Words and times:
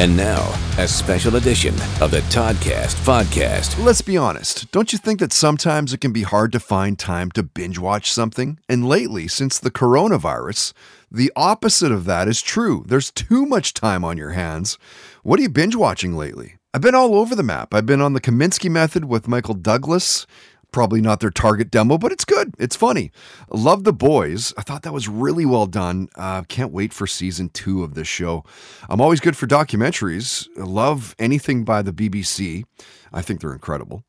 And 0.00 0.16
now, 0.16 0.58
a 0.78 0.88
special 0.88 1.36
edition 1.36 1.74
of 2.00 2.10
the 2.10 2.22
Toddcast 2.30 2.94
podcast. 3.04 3.84
Let's 3.84 4.00
be 4.00 4.16
honest. 4.16 4.72
Don't 4.72 4.94
you 4.94 4.98
think 4.98 5.20
that 5.20 5.30
sometimes 5.30 5.92
it 5.92 6.00
can 6.00 6.10
be 6.10 6.22
hard 6.22 6.52
to 6.52 6.58
find 6.58 6.98
time 6.98 7.30
to 7.32 7.42
binge 7.42 7.78
watch 7.78 8.10
something? 8.10 8.58
And 8.66 8.88
lately, 8.88 9.28
since 9.28 9.58
the 9.58 9.70
coronavirus, 9.70 10.72
the 11.12 11.30
opposite 11.36 11.92
of 11.92 12.06
that 12.06 12.28
is 12.28 12.40
true. 12.40 12.82
There's 12.86 13.10
too 13.10 13.44
much 13.44 13.74
time 13.74 14.02
on 14.02 14.16
your 14.16 14.30
hands. 14.30 14.78
What 15.22 15.38
are 15.38 15.42
you 15.42 15.50
binge 15.50 15.76
watching 15.76 16.16
lately? 16.16 16.54
I've 16.72 16.80
been 16.80 16.94
all 16.94 17.16
over 17.16 17.34
the 17.34 17.42
map. 17.42 17.74
I've 17.74 17.84
been 17.84 18.00
on 18.00 18.14
the 18.14 18.22
Kominsky 18.22 18.70
method 18.70 19.04
with 19.04 19.28
Michael 19.28 19.52
Douglas. 19.52 20.26
Probably 20.72 21.00
not 21.00 21.20
their 21.20 21.30
target 21.30 21.70
demo, 21.70 21.98
but 21.98 22.12
it's 22.12 22.24
good. 22.24 22.54
It's 22.58 22.76
funny. 22.76 23.10
Love 23.50 23.84
the 23.84 23.92
boys. 23.92 24.54
I 24.56 24.62
thought 24.62 24.82
that 24.82 24.92
was 24.92 25.08
really 25.08 25.44
well 25.44 25.66
done. 25.66 26.08
Uh, 26.16 26.42
can't 26.42 26.72
wait 26.72 26.92
for 26.92 27.06
season 27.06 27.48
two 27.50 27.82
of 27.82 27.94
this 27.94 28.08
show. 28.08 28.44
I'm 28.88 29.00
always 29.00 29.20
good 29.20 29.36
for 29.36 29.46
documentaries. 29.46 30.48
Love 30.56 31.14
anything 31.18 31.64
by 31.64 31.82
the 31.82 31.92
BBC. 31.92 32.64
I 33.12 33.22
think 33.22 33.40
they're 33.40 33.52
incredible. 33.52 34.04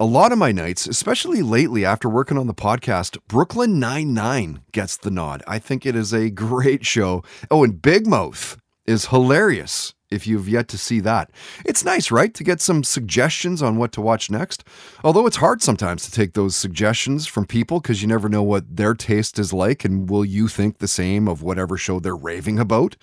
A 0.00 0.04
lot 0.04 0.30
of 0.30 0.38
my 0.38 0.52
nights, 0.52 0.86
especially 0.86 1.42
lately 1.42 1.84
after 1.84 2.08
working 2.08 2.38
on 2.38 2.46
the 2.46 2.54
podcast, 2.54 3.18
Brooklyn 3.26 3.80
Nine-Nine 3.80 4.60
gets 4.70 4.96
the 4.96 5.10
nod. 5.10 5.42
I 5.46 5.58
think 5.58 5.84
it 5.84 5.96
is 5.96 6.14
a 6.14 6.30
great 6.30 6.86
show. 6.86 7.24
Oh, 7.50 7.64
and 7.64 7.82
Big 7.82 8.06
Mouth 8.06 8.56
is 8.86 9.06
hilarious 9.06 9.94
if 10.10 10.26
you've 10.26 10.48
yet 10.48 10.68
to 10.68 10.78
see 10.78 11.00
that. 11.00 11.30
It's 11.64 11.84
nice, 11.84 12.10
right, 12.10 12.32
to 12.34 12.44
get 12.44 12.60
some 12.60 12.84
suggestions 12.84 13.62
on 13.62 13.76
what 13.76 13.92
to 13.92 14.00
watch 14.00 14.30
next. 14.30 14.64
Although 15.04 15.26
it's 15.26 15.36
hard 15.36 15.62
sometimes 15.62 16.04
to 16.04 16.10
take 16.10 16.34
those 16.34 16.56
suggestions 16.56 17.26
from 17.26 17.46
people 17.46 17.80
because 17.80 18.02
you 18.02 18.08
never 18.08 18.28
know 18.28 18.42
what 18.42 18.76
their 18.76 18.94
taste 18.94 19.38
is 19.38 19.52
like 19.52 19.84
and 19.84 20.08
will 20.08 20.24
you 20.24 20.48
think 20.48 20.78
the 20.78 20.88
same 20.88 21.28
of 21.28 21.42
whatever 21.42 21.76
show 21.76 22.00
they're 22.00 22.16
raving 22.16 22.58
about. 22.58 22.96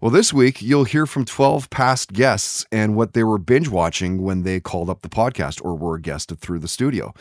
Well, 0.00 0.10
this 0.10 0.32
week 0.32 0.60
you'll 0.60 0.84
hear 0.84 1.06
from 1.06 1.24
12 1.24 1.70
past 1.70 2.12
guests 2.12 2.66
and 2.70 2.94
what 2.94 3.14
they 3.14 3.24
were 3.24 3.38
binge 3.38 3.68
watching 3.68 4.22
when 4.22 4.42
they 4.42 4.60
called 4.60 4.90
up 4.90 5.00
the 5.00 5.08
podcast 5.08 5.64
or 5.64 5.74
were 5.74 5.98
guested 5.98 6.38
through 6.38 6.58
the 6.58 6.68
studio. 6.68 7.14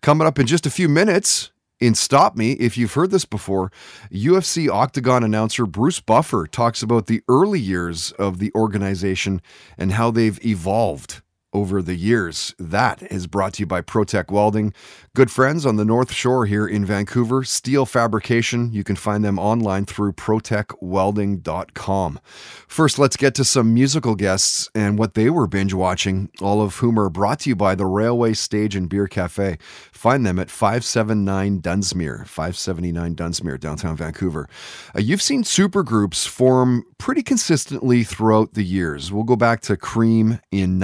Coming 0.00 0.26
up 0.26 0.38
in 0.38 0.46
just 0.46 0.66
a 0.66 0.70
few 0.70 0.88
minutes, 0.88 1.51
in 1.82 1.96
Stop 1.96 2.36
Me, 2.36 2.52
if 2.52 2.78
you've 2.78 2.94
heard 2.94 3.10
this 3.10 3.24
before, 3.24 3.72
UFC 4.12 4.70
Octagon 4.70 5.24
announcer 5.24 5.66
Bruce 5.66 5.98
Buffer 5.98 6.46
talks 6.46 6.80
about 6.80 7.08
the 7.08 7.22
early 7.26 7.58
years 7.58 8.12
of 8.12 8.38
the 8.38 8.52
organization 8.54 9.42
and 9.76 9.90
how 9.90 10.12
they've 10.12 10.38
evolved 10.46 11.22
over 11.52 11.82
the 11.82 11.94
years. 11.94 12.54
That 12.58 13.02
is 13.12 13.26
brought 13.26 13.54
to 13.54 13.62
you 13.62 13.66
by 13.66 13.82
ProTech 13.82 14.30
Welding. 14.30 14.72
Good 15.14 15.30
friends 15.30 15.66
on 15.66 15.76
the 15.76 15.84
North 15.84 16.12
Shore 16.12 16.46
here 16.46 16.66
in 16.66 16.84
Vancouver, 16.84 17.44
steel 17.44 17.84
fabrication. 17.84 18.72
You 18.72 18.84
can 18.84 18.96
find 18.96 19.24
them 19.24 19.38
online 19.38 19.84
through 19.84 20.14
protechwelding.com. 20.14 22.20
First, 22.66 22.98
let's 22.98 23.16
get 23.16 23.34
to 23.34 23.44
some 23.44 23.74
musical 23.74 24.14
guests 24.14 24.70
and 24.74 24.98
what 24.98 25.14
they 25.14 25.28
were 25.28 25.46
binge 25.46 25.74
watching, 25.74 26.30
all 26.40 26.62
of 26.62 26.76
whom 26.76 26.98
are 26.98 27.10
brought 27.10 27.40
to 27.40 27.50
you 27.50 27.56
by 27.56 27.74
the 27.74 27.86
Railway 27.86 28.32
Stage 28.32 28.74
and 28.74 28.88
Beer 28.88 29.06
Cafe. 29.06 29.58
Find 29.92 30.24
them 30.24 30.38
at 30.38 30.50
579 30.50 31.60
Dunsmuir, 31.60 32.26
579 32.26 33.14
Dunsmuir, 33.14 33.60
downtown 33.60 33.96
Vancouver. 33.96 34.48
Uh, 34.96 35.00
you've 35.00 35.22
seen 35.22 35.44
supergroups 35.44 36.26
form 36.26 36.84
pretty 36.98 37.22
consistently 37.22 38.04
throughout 38.04 38.54
the 38.54 38.64
years. 38.64 39.12
We'll 39.12 39.24
go 39.24 39.36
back 39.36 39.60
to 39.62 39.76
Cream 39.76 40.40
in 40.50 40.78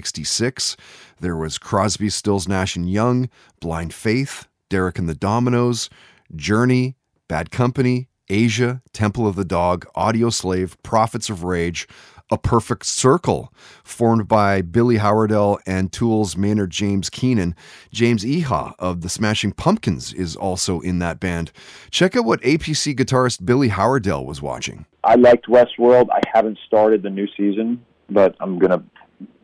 1966. 0.00 0.76
There 1.20 1.36
was 1.36 1.58
Crosby, 1.58 2.08
Stills, 2.08 2.48
Nash 2.48 2.74
and 2.74 2.90
Young, 2.90 3.28
Blind 3.60 3.92
Faith, 3.92 4.48
Derek 4.70 4.98
and 4.98 5.08
the 5.08 5.14
Dominos, 5.14 5.90
Journey, 6.34 6.96
Bad 7.28 7.50
Company, 7.50 8.08
Asia, 8.30 8.80
Temple 8.92 9.26
of 9.26 9.36
the 9.36 9.44
Dog, 9.44 9.86
Audio 9.94 10.30
Slave, 10.30 10.80
Prophets 10.82 11.28
of 11.28 11.44
Rage, 11.44 11.86
A 12.30 12.38
Perfect 12.38 12.86
Circle, 12.86 13.52
formed 13.84 14.26
by 14.26 14.62
Billy 14.62 14.96
Howerdel 14.96 15.58
and 15.66 15.92
Tool's 15.92 16.36
Maynard 16.36 16.70
James 16.70 17.10
Keenan. 17.10 17.54
James 17.92 18.24
Iha 18.24 18.72
of 18.78 19.02
the 19.02 19.08
Smashing 19.08 19.52
Pumpkins 19.52 20.14
is 20.14 20.34
also 20.36 20.80
in 20.80 21.00
that 21.00 21.20
band. 21.20 21.52
Check 21.90 22.16
out 22.16 22.24
what 22.24 22.40
APC 22.40 22.94
guitarist 22.94 23.44
Billy 23.44 23.68
Howerdel 23.68 24.24
was 24.24 24.40
watching. 24.40 24.86
I 25.04 25.16
liked 25.16 25.46
Westworld. 25.46 26.08
I 26.10 26.20
haven't 26.32 26.58
started 26.66 27.02
the 27.02 27.10
new 27.10 27.26
season, 27.36 27.84
but 28.08 28.36
I'm 28.40 28.58
gonna 28.58 28.82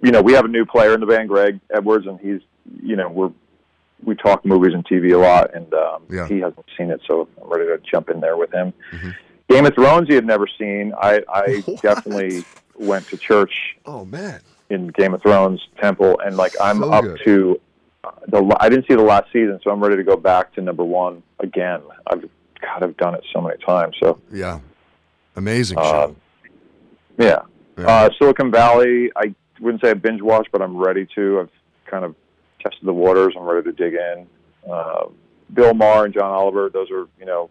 you 0.02 0.10
know, 0.10 0.22
we 0.22 0.32
have 0.34 0.44
a 0.44 0.48
new 0.48 0.64
player 0.66 0.94
in 0.94 1.00
the 1.00 1.06
band, 1.06 1.28
Greg 1.28 1.60
Edwards, 1.74 2.06
and 2.06 2.18
he's, 2.20 2.40
you 2.82 2.96
know, 2.96 3.08
we're 3.08 3.30
we 4.04 4.14
talk 4.14 4.44
movies 4.44 4.74
and 4.74 4.84
TV 4.86 5.14
a 5.14 5.18
lot, 5.18 5.54
and 5.54 5.72
um, 5.72 6.02
Yeah. 6.10 6.28
he 6.28 6.38
hasn't 6.40 6.64
seen 6.76 6.90
it, 6.90 7.00
so 7.06 7.26
I'm 7.42 7.48
ready 7.48 7.64
to 7.64 7.78
jump 7.90 8.10
in 8.10 8.20
there 8.20 8.36
with 8.36 8.52
him. 8.52 8.72
Mhm. 8.92 9.14
Game 9.48 9.64
of 9.64 9.74
Thrones, 9.74 10.06
he 10.08 10.14
had 10.14 10.26
never 10.26 10.46
seen. 10.58 10.92
I, 11.00 11.22
I 11.32 11.64
definitely 11.82 12.44
went 12.78 13.06
to 13.08 13.16
church 13.16 13.76
Oh, 13.86 14.04
man. 14.04 14.40
in 14.68 14.88
Game 14.88 15.14
of 15.14 15.22
Thrones 15.22 15.66
temple, 15.80 16.20
and 16.24 16.36
like 16.36 16.52
I'm 16.60 16.80
So 16.80 16.92
up 16.92 17.04
good. 17.04 17.20
to 17.24 17.60
uh, 18.04 18.10
the. 18.28 18.56
I 18.60 18.68
didn't 18.68 18.86
see 18.86 18.94
the 18.94 19.02
last 19.02 19.32
season, 19.32 19.58
so 19.64 19.70
I'm 19.70 19.80
ready 19.80 19.96
to 19.96 20.04
go 20.04 20.16
back 20.16 20.52
to 20.54 20.60
number 20.60 20.84
one 20.84 21.22
again. 21.40 21.80
I've 22.06 22.22
God, 22.60 22.82
I've 22.82 22.96
done 22.98 23.14
it 23.14 23.24
so 23.32 23.40
many 23.40 23.56
times. 23.64 23.96
So 23.98 24.20
Yeah. 24.30 24.60
Amazing 25.36 25.78
uh, 25.78 25.82
show. 25.90 26.16
yeah, 27.18 27.38
Yeah. 27.78 27.86
Uh, 27.86 28.10
Silicon 28.18 28.50
Valley, 28.50 29.10
I 29.16 29.34
wouldn't 29.60 29.82
say 29.82 29.90
I 29.90 29.94
binge 29.94 30.22
watch, 30.22 30.48
but 30.52 30.62
I'm 30.62 30.76
ready 30.76 31.06
to. 31.14 31.40
I've 31.40 31.90
kind 31.90 32.04
of 32.04 32.14
tested 32.62 32.86
the 32.86 32.92
waters. 32.92 33.34
I'm 33.36 33.44
ready 33.44 33.64
to 33.64 33.72
dig 33.72 33.94
in. 33.94 34.26
Uh, 34.70 35.06
Bill 35.52 35.74
Maher 35.74 36.06
and 36.06 36.14
John 36.14 36.30
Oliver, 36.30 36.70
those 36.70 36.90
are 36.90 37.06
you 37.18 37.26
know, 37.26 37.50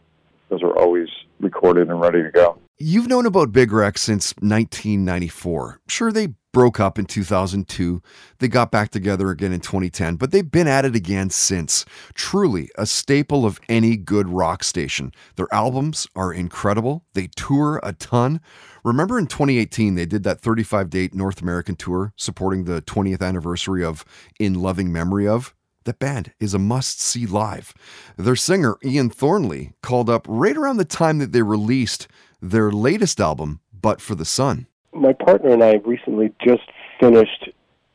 those 0.50 0.62
are 0.64 0.78
always 0.78 1.08
recorded 1.40 1.90
and 1.90 2.00
ready 2.00 2.22
to 2.24 2.32
go. 2.32 2.60
You've 2.78 3.08
known 3.08 3.26
about 3.26 3.54
Big 3.54 3.72
Wreck 3.72 3.98
since 3.98 4.34
1994. 4.40 5.80
Sure, 5.88 6.12
they 6.12 6.34
broke 6.52 6.78
up 6.78 7.00
in 7.00 7.06
2002. 7.06 8.02
They 8.40 8.50
got 8.50 8.70
back 8.70 8.90
together 8.90 9.30
again 9.30 9.54
in 9.54 9.62
2010, 9.62 10.18
but 10.18 10.32
they've 10.32 10.52
been 10.52 10.68
at 10.68 10.84
it 10.84 10.94
again 10.94 11.30
since. 11.30 11.86
Truly 12.16 12.68
a 12.78 12.86
staple 12.86 13.46
of 13.46 13.62
any 13.70 13.96
good 13.96 14.28
rock 14.28 14.62
station. 14.62 15.14
Their 15.38 15.48
albums 15.54 16.06
are 16.18 16.34
incredible. 16.34 17.06
They 17.14 17.30
tour 17.38 17.80
a 17.82 17.94
ton. 17.94 18.42
Remember 18.84 19.18
in 19.18 19.28
2018, 19.28 19.96
they 19.96 20.06
did 20.06 20.24
that 20.24 20.42
35 20.42 20.90
date 20.90 21.14
North 21.14 21.42
American 21.42 21.78
tour 21.78 22.12
supporting 22.18 22.66
the 22.66 22.82
20th 22.82 23.22
anniversary 23.22 23.86
of 23.86 24.04
In 24.38 24.56
Loving 24.56 24.92
Memory 24.92 25.30
of? 25.30 25.56
That 25.86 26.00
band 26.00 26.34
is 26.40 26.54
a 26.54 26.60
must 26.60 27.00
see 27.00 27.26
live. 27.28 27.74
Their 28.18 28.36
singer, 28.36 28.76
Ian 28.84 29.12
Thornley, 29.12 29.74
called 29.82 30.10
up 30.10 30.26
right 30.28 30.58
around 30.58 30.78
the 30.78 30.84
time 30.84 31.20
that 31.20 31.32
they 31.32 31.44
released 31.44 32.08
their 32.42 32.72
latest 32.72 33.20
album, 33.20 33.60
But 33.82 34.02
for 34.02 34.16
the 34.16 34.26
Sun. 34.26 34.68
my 34.94 35.14
partner 35.14 35.52
and 35.52 35.64
I 35.64 35.76
recently 35.86 36.34
just 36.44 36.64
finished. 37.00 37.50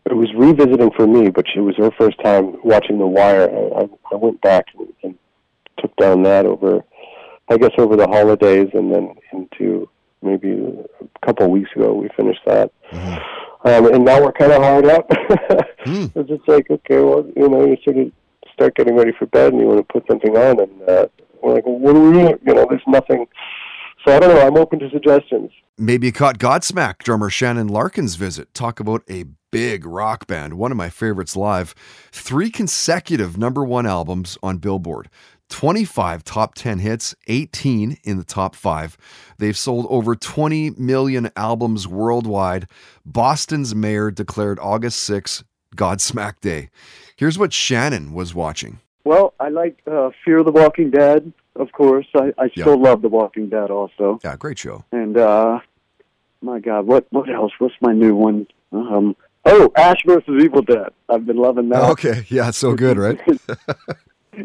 It 0.07 0.15
was 0.17 0.33
revisiting 0.35 0.91
for 0.97 1.07
me, 1.07 1.31
but 1.31 1.47
it 1.55 1.61
was 1.61 1.77
her 1.77 1.91
first 1.99 2.19
time 2.23 2.57
watching 2.65 2.99
The 2.99 3.07
Wire. 3.07 3.49
I, 3.77 3.89
I, 4.13 4.17
went 4.17 4.41
back 4.41 4.67
and, 4.79 4.89
and 5.03 5.19
took 5.79 5.95
down 5.97 6.23
that 6.25 6.47
over, 6.47 6.83
I 7.49 7.59
guess, 7.59 7.73
over 7.79 7.97
the 7.97 8.07
holidays, 8.07 8.69
and 8.73 8.93
then 8.93 9.15
into 9.33 9.89
maybe 10.23 10.53
a 10.53 11.27
couple 11.27 11.47
of 11.47 11.51
weeks 11.53 11.71
ago 11.77 11.93
we 11.95 12.09
finished 12.17 12.41
that. 12.47 12.73
Um, 12.93 13.93
and 13.93 14.05
now 14.05 14.23
we're 14.23 14.33
kind 14.33 14.53
of 14.53 14.63
hard 14.63 14.87
up. 14.87 15.11
Hmm. 15.83 16.07
It's 16.15 16.29
just 16.29 16.47
like, 16.47 16.71
okay, 16.71 16.99
well, 17.01 17.27
you 17.35 17.49
know, 17.49 17.65
you 17.65 17.75
sort 17.83 17.97
of 17.97 18.13
start 18.53 18.75
getting 18.75 18.97
ready 18.97 19.13
for 19.19 19.25
bed, 19.25 19.55
and 19.55 19.63
you 19.63 19.67
want 19.67 19.79
to 19.79 19.91
put 19.91 20.07
something 20.07 20.37
on, 20.37 20.61
and 20.61 20.83
uh, 20.87 21.07
we're 21.43 21.55
like, 21.55 21.65
well, 21.65 21.79
what 21.79 21.95
do 21.95 22.01
we 22.03 22.19
do? 22.19 22.39
You 22.47 22.55
know, 22.55 22.67
there's 22.69 22.83
nothing. 22.87 23.27
So 24.05 24.15
I 24.15 24.19
don't 24.19 24.35
know. 24.35 24.41
I'm 24.41 24.57
open 24.57 24.79
to 24.79 24.91
suggestions. 24.91 25.51
Maybe 25.77 26.07
you 26.07 26.13
caught 26.13 26.39
Godsmack 26.39 26.99
drummer 26.99 27.31
Shannon 27.31 27.69
Larkin's 27.69 28.15
visit. 28.15 28.53
Talk 28.55 28.81
about 28.81 29.03
a 29.09 29.25
big 29.51 29.85
rock 29.85 30.27
band, 30.27 30.55
one 30.55 30.71
of 30.71 30.77
my 30.77 30.89
favorites 30.89 31.37
live. 31.37 31.75
Three 32.13 32.51
consecutive 32.51 33.37
number 33.37 33.65
one 33.65 33.87
albums 33.87 34.39
on 34.43 34.59
Billboard. 34.59 35.11
25 35.51 36.23
top 36.25 36.55
10 36.55 36.79
hits, 36.79 37.15
18 37.27 37.99
in 38.05 38.17
the 38.17 38.25
top 38.25 38.55
five. 38.55 38.97
They've 39.39 39.57
sold 39.57 39.87
over 39.91 40.15
20 40.15 40.71
million 40.71 41.31
albums 41.37 41.89
worldwide. 41.89 42.69
Boston's 43.05 43.75
mayor 43.75 44.11
declared 44.11 44.59
August 44.61 45.01
6 45.01 45.45
Godsmack 45.77 46.41
Day. 46.41 46.71
Here's 47.17 47.39
what 47.39 47.53
Shannon 47.53 48.13
was 48.13 48.35
watching. 48.35 48.81
Well, 49.05 49.35
I 49.41 49.49
like 49.49 49.81
uh, 49.91 50.11
Fear 50.25 50.45
the 50.45 50.53
Walking 50.53 50.91
Dead, 50.91 51.33
of 51.61 51.71
course. 51.73 52.07
I, 52.15 52.33
I 52.39 52.45
Yeah. 52.55 52.65
still 52.65 52.81
love 52.81 53.03
The 53.03 53.09
Walking 53.09 53.49
Dead 53.49 53.71
also. 53.71 54.19
Yeah, 54.25 54.37
great 54.37 54.59
show. 54.59 54.85
And 54.93 55.17
uh 55.17 55.61
my 56.43 56.59
God, 56.59 56.87
what 56.87 57.07
what 57.11 57.29
else? 57.29 57.53
What's 57.59 57.75
my 57.81 57.93
new 57.93 58.15
one? 58.15 58.47
Um 58.73 59.17
Oh, 59.45 59.73
Ash 59.77 60.03
versus 60.07 60.43
Evil 60.45 60.63
Dead. 60.63 60.91
I've 61.09 61.25
been 61.27 61.39
loving 61.39 61.69
that. 61.71 61.83
Okay, 61.93 62.27
yeah, 62.29 62.49
it's 62.49 62.59
so 62.59 62.75
good, 62.75 62.99
right? 62.99 63.19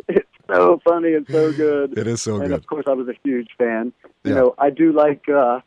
it's 0.07 0.27
so 0.49 0.79
funny 0.87 1.13
and 1.15 1.25
so 1.29 1.51
good. 1.51 1.97
It 1.97 2.07
is 2.07 2.21
so 2.21 2.35
and 2.35 2.47
good. 2.49 2.53
of 2.53 2.65
course 2.67 2.85
I 2.87 2.93
was 2.93 3.07
a 3.07 3.15
huge 3.23 3.49
fan. 3.57 3.91
You 4.23 4.31
Yeah. 4.31 4.35
know, 4.39 4.55
I 4.57 4.69
do 4.69 4.91
like 4.93 5.27
uh 5.29 5.59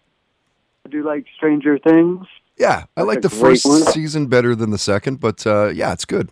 I 0.86 0.88
do 0.90 1.02
like 1.04 1.26
Stranger 1.36 1.78
Things. 1.78 2.26
Yeah, 2.58 2.84
I 2.96 3.02
like 3.02 3.20
the 3.20 3.28
That's 3.28 3.38
a 3.40 3.42
great 3.44 3.50
first 3.62 3.66
one. 3.66 3.82
season 3.92 4.26
better 4.26 4.54
than 4.56 4.70
the 4.70 4.78
second, 4.78 5.20
but 5.20 5.46
uh, 5.46 5.66
yeah, 5.68 5.92
it's 5.92 6.04
good. 6.04 6.30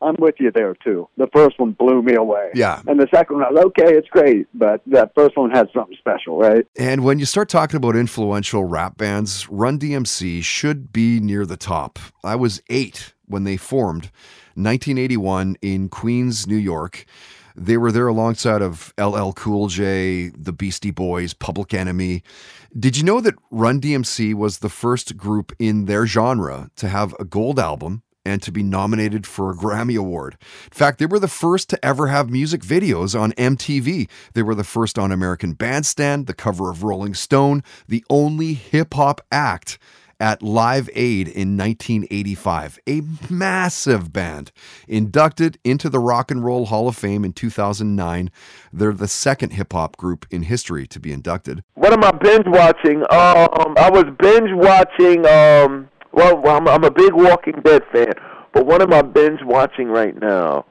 I'm 0.00 0.16
with 0.18 0.36
you 0.38 0.50
there 0.50 0.74
too. 0.74 1.08
The 1.16 1.28
first 1.32 1.58
one 1.58 1.72
blew 1.72 2.02
me 2.02 2.14
away. 2.14 2.50
Yeah. 2.54 2.82
And 2.86 3.00
the 3.00 3.08
second 3.12 3.36
one, 3.36 3.44
I 3.44 3.50
was 3.50 3.64
okay, 3.66 3.94
it's 3.94 4.08
great, 4.08 4.46
but 4.54 4.82
that 4.86 5.12
first 5.14 5.36
one 5.36 5.50
had 5.50 5.68
something 5.74 5.96
special, 5.98 6.38
right? 6.38 6.66
And 6.76 7.04
when 7.04 7.18
you 7.18 7.24
start 7.24 7.48
talking 7.48 7.76
about 7.76 7.96
influential 7.96 8.64
rap 8.64 8.96
bands, 8.96 9.48
Run 9.48 9.78
DMC 9.78 10.42
should 10.42 10.92
be 10.92 11.20
near 11.20 11.46
the 11.46 11.56
top. 11.56 11.98
I 12.22 12.36
was 12.36 12.60
eight 12.68 13.14
when 13.26 13.44
they 13.44 13.56
formed, 13.56 14.10
1981 14.54 15.56
in 15.62 15.88
Queens, 15.88 16.46
New 16.46 16.56
York. 16.56 17.06
They 17.56 17.76
were 17.76 17.92
there 17.92 18.08
alongside 18.08 18.62
of 18.62 18.92
LL 18.98 19.30
Cool 19.32 19.68
J, 19.68 20.28
the 20.30 20.52
Beastie 20.52 20.90
Boys, 20.90 21.34
Public 21.34 21.72
Enemy. 21.72 22.22
Did 22.76 22.96
you 22.96 23.04
know 23.04 23.20
that 23.20 23.36
Run 23.50 23.80
DMC 23.80 24.34
was 24.34 24.58
the 24.58 24.68
first 24.68 25.16
group 25.16 25.52
in 25.58 25.84
their 25.84 26.04
genre 26.06 26.70
to 26.76 26.88
have 26.88 27.14
a 27.20 27.24
gold 27.24 27.60
album 27.60 28.02
and 28.24 28.42
to 28.42 28.52
be 28.52 28.62
nominated 28.62 29.26
for 29.26 29.50
a 29.50 29.54
Grammy 29.54 29.98
Award. 29.98 30.36
In 30.64 30.70
fact, 30.70 30.98
they 30.98 31.06
were 31.06 31.18
the 31.18 31.28
first 31.28 31.68
to 31.70 31.84
ever 31.84 32.08
have 32.08 32.30
music 32.30 32.62
videos 32.62 33.18
on 33.18 33.32
MTV. 33.32 34.08
They 34.32 34.42
were 34.42 34.54
the 34.54 34.64
first 34.64 34.98
on 34.98 35.12
American 35.12 35.52
Bandstand, 35.52 36.26
the 36.26 36.34
cover 36.34 36.70
of 36.70 36.82
Rolling 36.82 37.14
Stone, 37.14 37.62
the 37.88 38.04
only 38.08 38.54
hip 38.54 38.94
hop 38.94 39.20
act 39.30 39.78
at 40.20 40.42
Live 40.42 40.88
Aid 40.94 41.28
in 41.28 41.56
1985. 41.56 42.78
A 42.88 43.02
massive 43.28 44.12
band. 44.12 44.52
Inducted 44.88 45.58
into 45.64 45.88
the 45.88 45.98
Rock 45.98 46.30
and 46.30 46.44
Roll 46.44 46.66
Hall 46.66 46.88
of 46.88 46.96
Fame 46.96 47.24
in 47.24 47.32
2009. 47.32 48.30
They're 48.72 48.92
the 48.92 49.08
second 49.08 49.50
hip 49.50 49.72
hop 49.72 49.96
group 49.96 50.26
in 50.30 50.42
history 50.42 50.86
to 50.88 51.00
be 51.00 51.12
inducted. 51.12 51.62
What 51.74 51.92
am 51.92 52.04
I 52.04 52.12
binge 52.12 52.46
watching? 52.46 53.02
Um, 53.02 53.74
I 53.76 53.90
was 53.90 54.04
binge 54.18 54.50
watching. 54.52 55.26
Um, 55.26 55.88
well, 56.14 56.56
I'm, 56.56 56.68
I'm 56.68 56.84
a 56.84 56.90
big 56.90 57.12
Walking 57.12 57.60
Dead 57.64 57.82
fan, 57.92 58.12
but 58.52 58.66
what 58.66 58.82
am 58.82 58.92
I 58.92 59.02
binge 59.02 59.40
watching 59.42 59.88
right 59.88 60.18
now? 60.20 60.64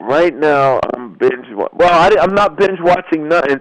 Right 0.00 0.34
now, 0.34 0.80
I'm 0.94 1.14
binge. 1.14 1.46
Well, 1.54 1.70
I, 1.82 2.14
I'm 2.20 2.34
not 2.34 2.56
binge 2.56 2.78
watching 2.80 3.28
nothing. 3.28 3.58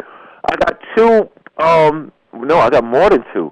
I 0.49 0.55
got 0.55 0.79
two. 0.95 1.29
Um, 1.61 2.11
no, 2.33 2.59
I 2.59 2.69
got 2.69 2.83
more 2.83 3.09
than 3.09 3.23
two. 3.33 3.51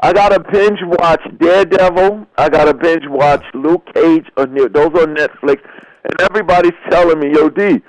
I 0.00 0.12
got 0.12 0.28
to 0.30 0.40
binge 0.40 0.80
watch 0.82 1.22
Daredevil. 1.38 2.26
I 2.36 2.48
got 2.50 2.66
to 2.66 2.74
binge 2.74 3.04
watch 3.08 3.42
Luke 3.54 3.86
Cage. 3.94 4.26
On 4.36 4.54
those 4.54 4.74
on 4.74 5.14
Netflix, 5.14 5.62
and 6.04 6.20
everybody's 6.20 6.74
telling 6.90 7.18
me, 7.18 7.32
"Yo, 7.32 7.48
D, 7.48 7.80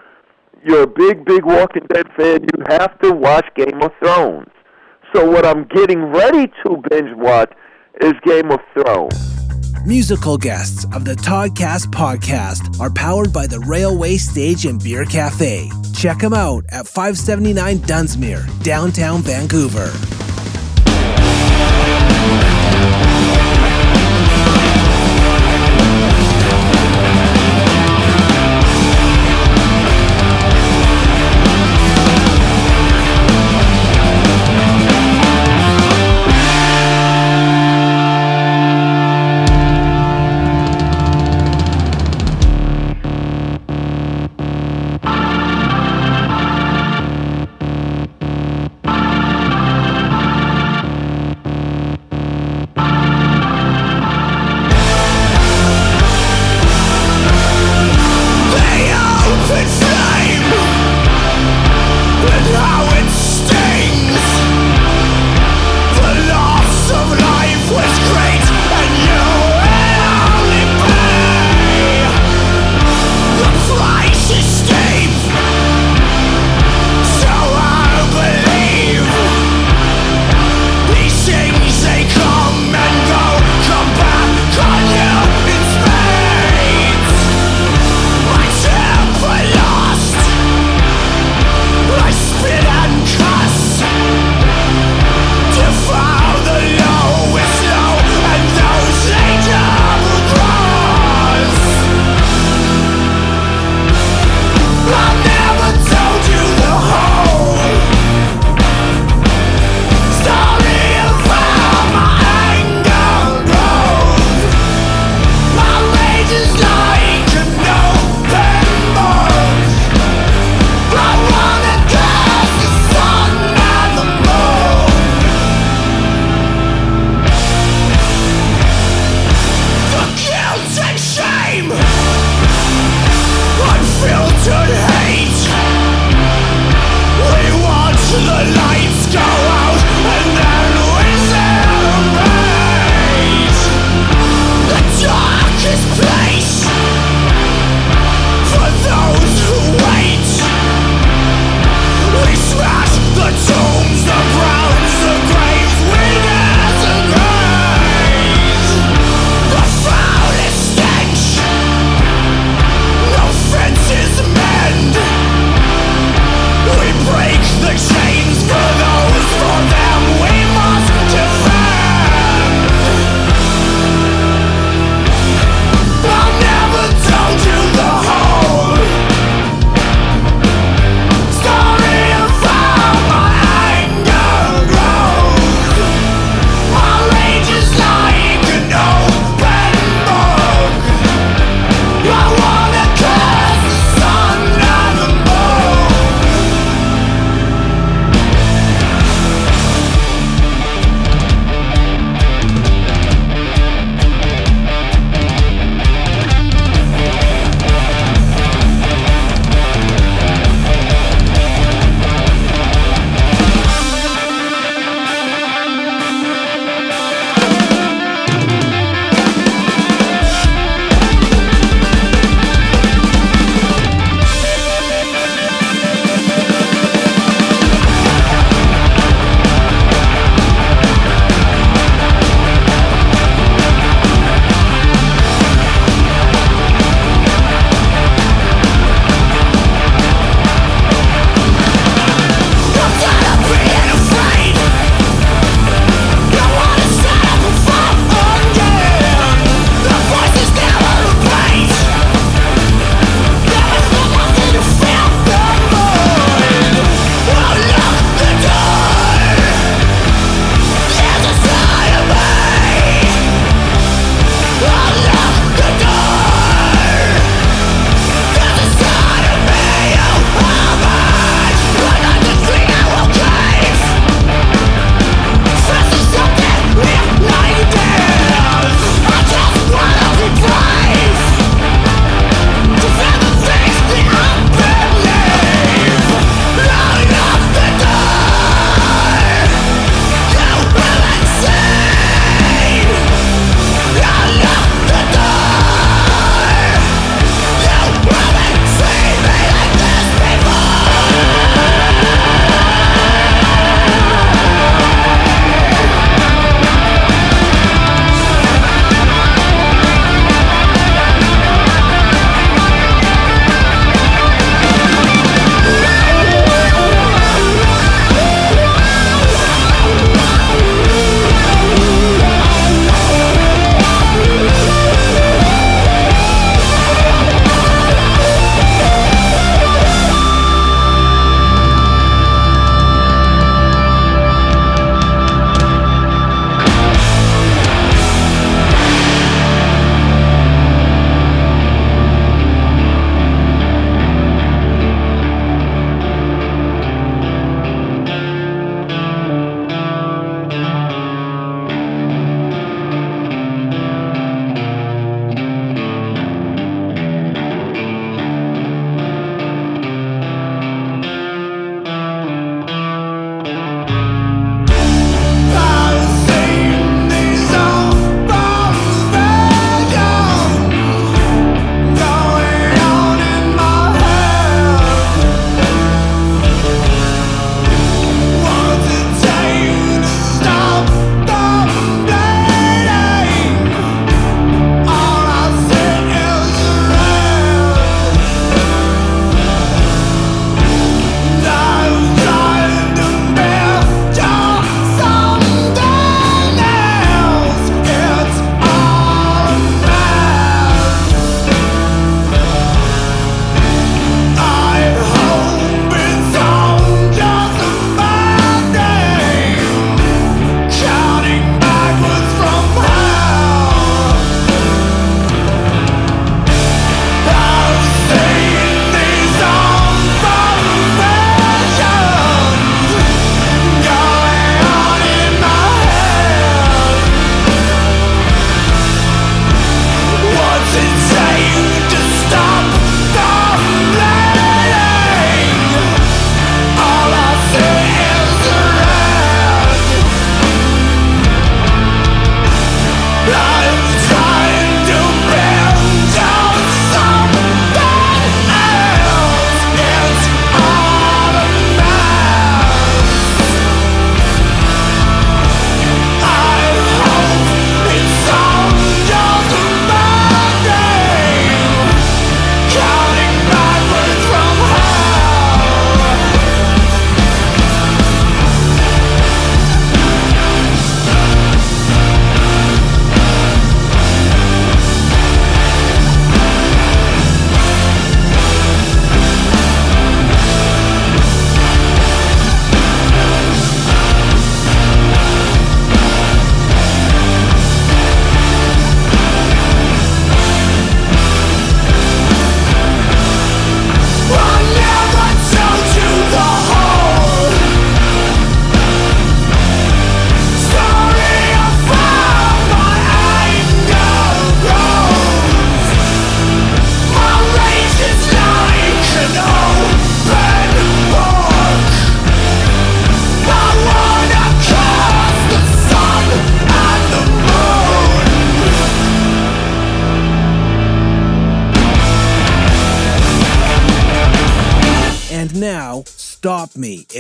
you're 0.64 0.84
a 0.84 0.88
big, 0.88 1.26
big 1.26 1.44
Walking 1.44 1.86
Dead 1.94 2.08
fan. 2.16 2.44
You 2.44 2.64
have 2.70 2.98
to 3.00 3.12
watch 3.12 3.48
Game 3.56 3.82
of 3.82 3.92
Thrones." 4.00 4.48
So 5.14 5.30
what 5.30 5.46
I'm 5.46 5.66
getting 5.66 6.04
ready 6.04 6.48
to 6.66 6.84
binge 6.90 7.16
watch 7.18 7.52
is 8.02 8.14
Game 8.24 8.52
of 8.52 8.60
Thrones. 8.74 9.38
Musical 9.86 10.38
guests 10.38 10.86
of 10.94 11.06
the 11.06 11.16
Toddcast 11.16 11.88
podcast 11.88 12.80
are 12.80 12.90
powered 12.90 13.32
by 13.32 13.48
the 13.48 13.60
Railway 13.62 14.18
Stage 14.18 14.66
and 14.66 14.84
Beer 14.84 15.06
Cafe. 15.06 15.70
Check 15.96 16.20
them 16.20 16.34
out 16.34 16.66
at 16.72 16.88
579 16.88 17.78
Dunsmuir, 17.80 18.64
downtown 18.64 19.22
Vancouver. 19.22 19.92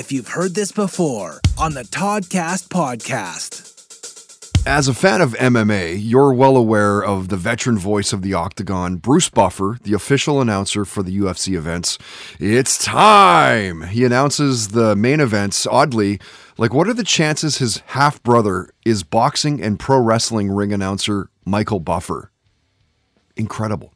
If 0.07 0.13
you've 0.13 0.29
heard 0.29 0.55
this 0.55 0.71
before 0.71 1.41
on 1.57 1.73
the 1.73 1.83
Toddcast 1.83 2.69
podcast. 2.69 3.73
As 4.65 4.87
a 4.87 4.93
fan 4.93 5.19
of 5.19 5.33
MMA, 5.33 5.97
you're 5.99 6.31
well 6.31 6.55
aware 6.55 7.03
of 7.03 7.27
the 7.27 7.35
veteran 7.35 7.77
voice 7.77 8.13
of 8.13 8.21
the 8.21 8.33
Octagon, 8.33 8.95
Bruce 8.95 9.27
Buffer, 9.27 9.77
the 9.83 9.91
official 9.91 10.39
announcer 10.39 10.85
for 10.85 11.03
the 11.03 11.17
UFC 11.17 11.57
events. 11.57 11.97
It's 12.39 12.81
time! 12.81 13.81
He 13.81 14.05
announces 14.05 14.69
the 14.69 14.95
main 14.95 15.19
events. 15.19 15.67
Oddly, 15.67 16.21
like, 16.57 16.73
what 16.73 16.87
are 16.87 16.93
the 16.93 17.03
chances 17.03 17.57
his 17.57 17.79
half 17.87 18.23
brother 18.23 18.69
is 18.85 19.03
boxing 19.03 19.61
and 19.61 19.77
pro 19.77 19.99
wrestling 19.99 20.49
ring 20.49 20.71
announcer 20.71 21.29
Michael 21.43 21.81
Buffer? 21.81 22.31
Incredible. 23.35 23.91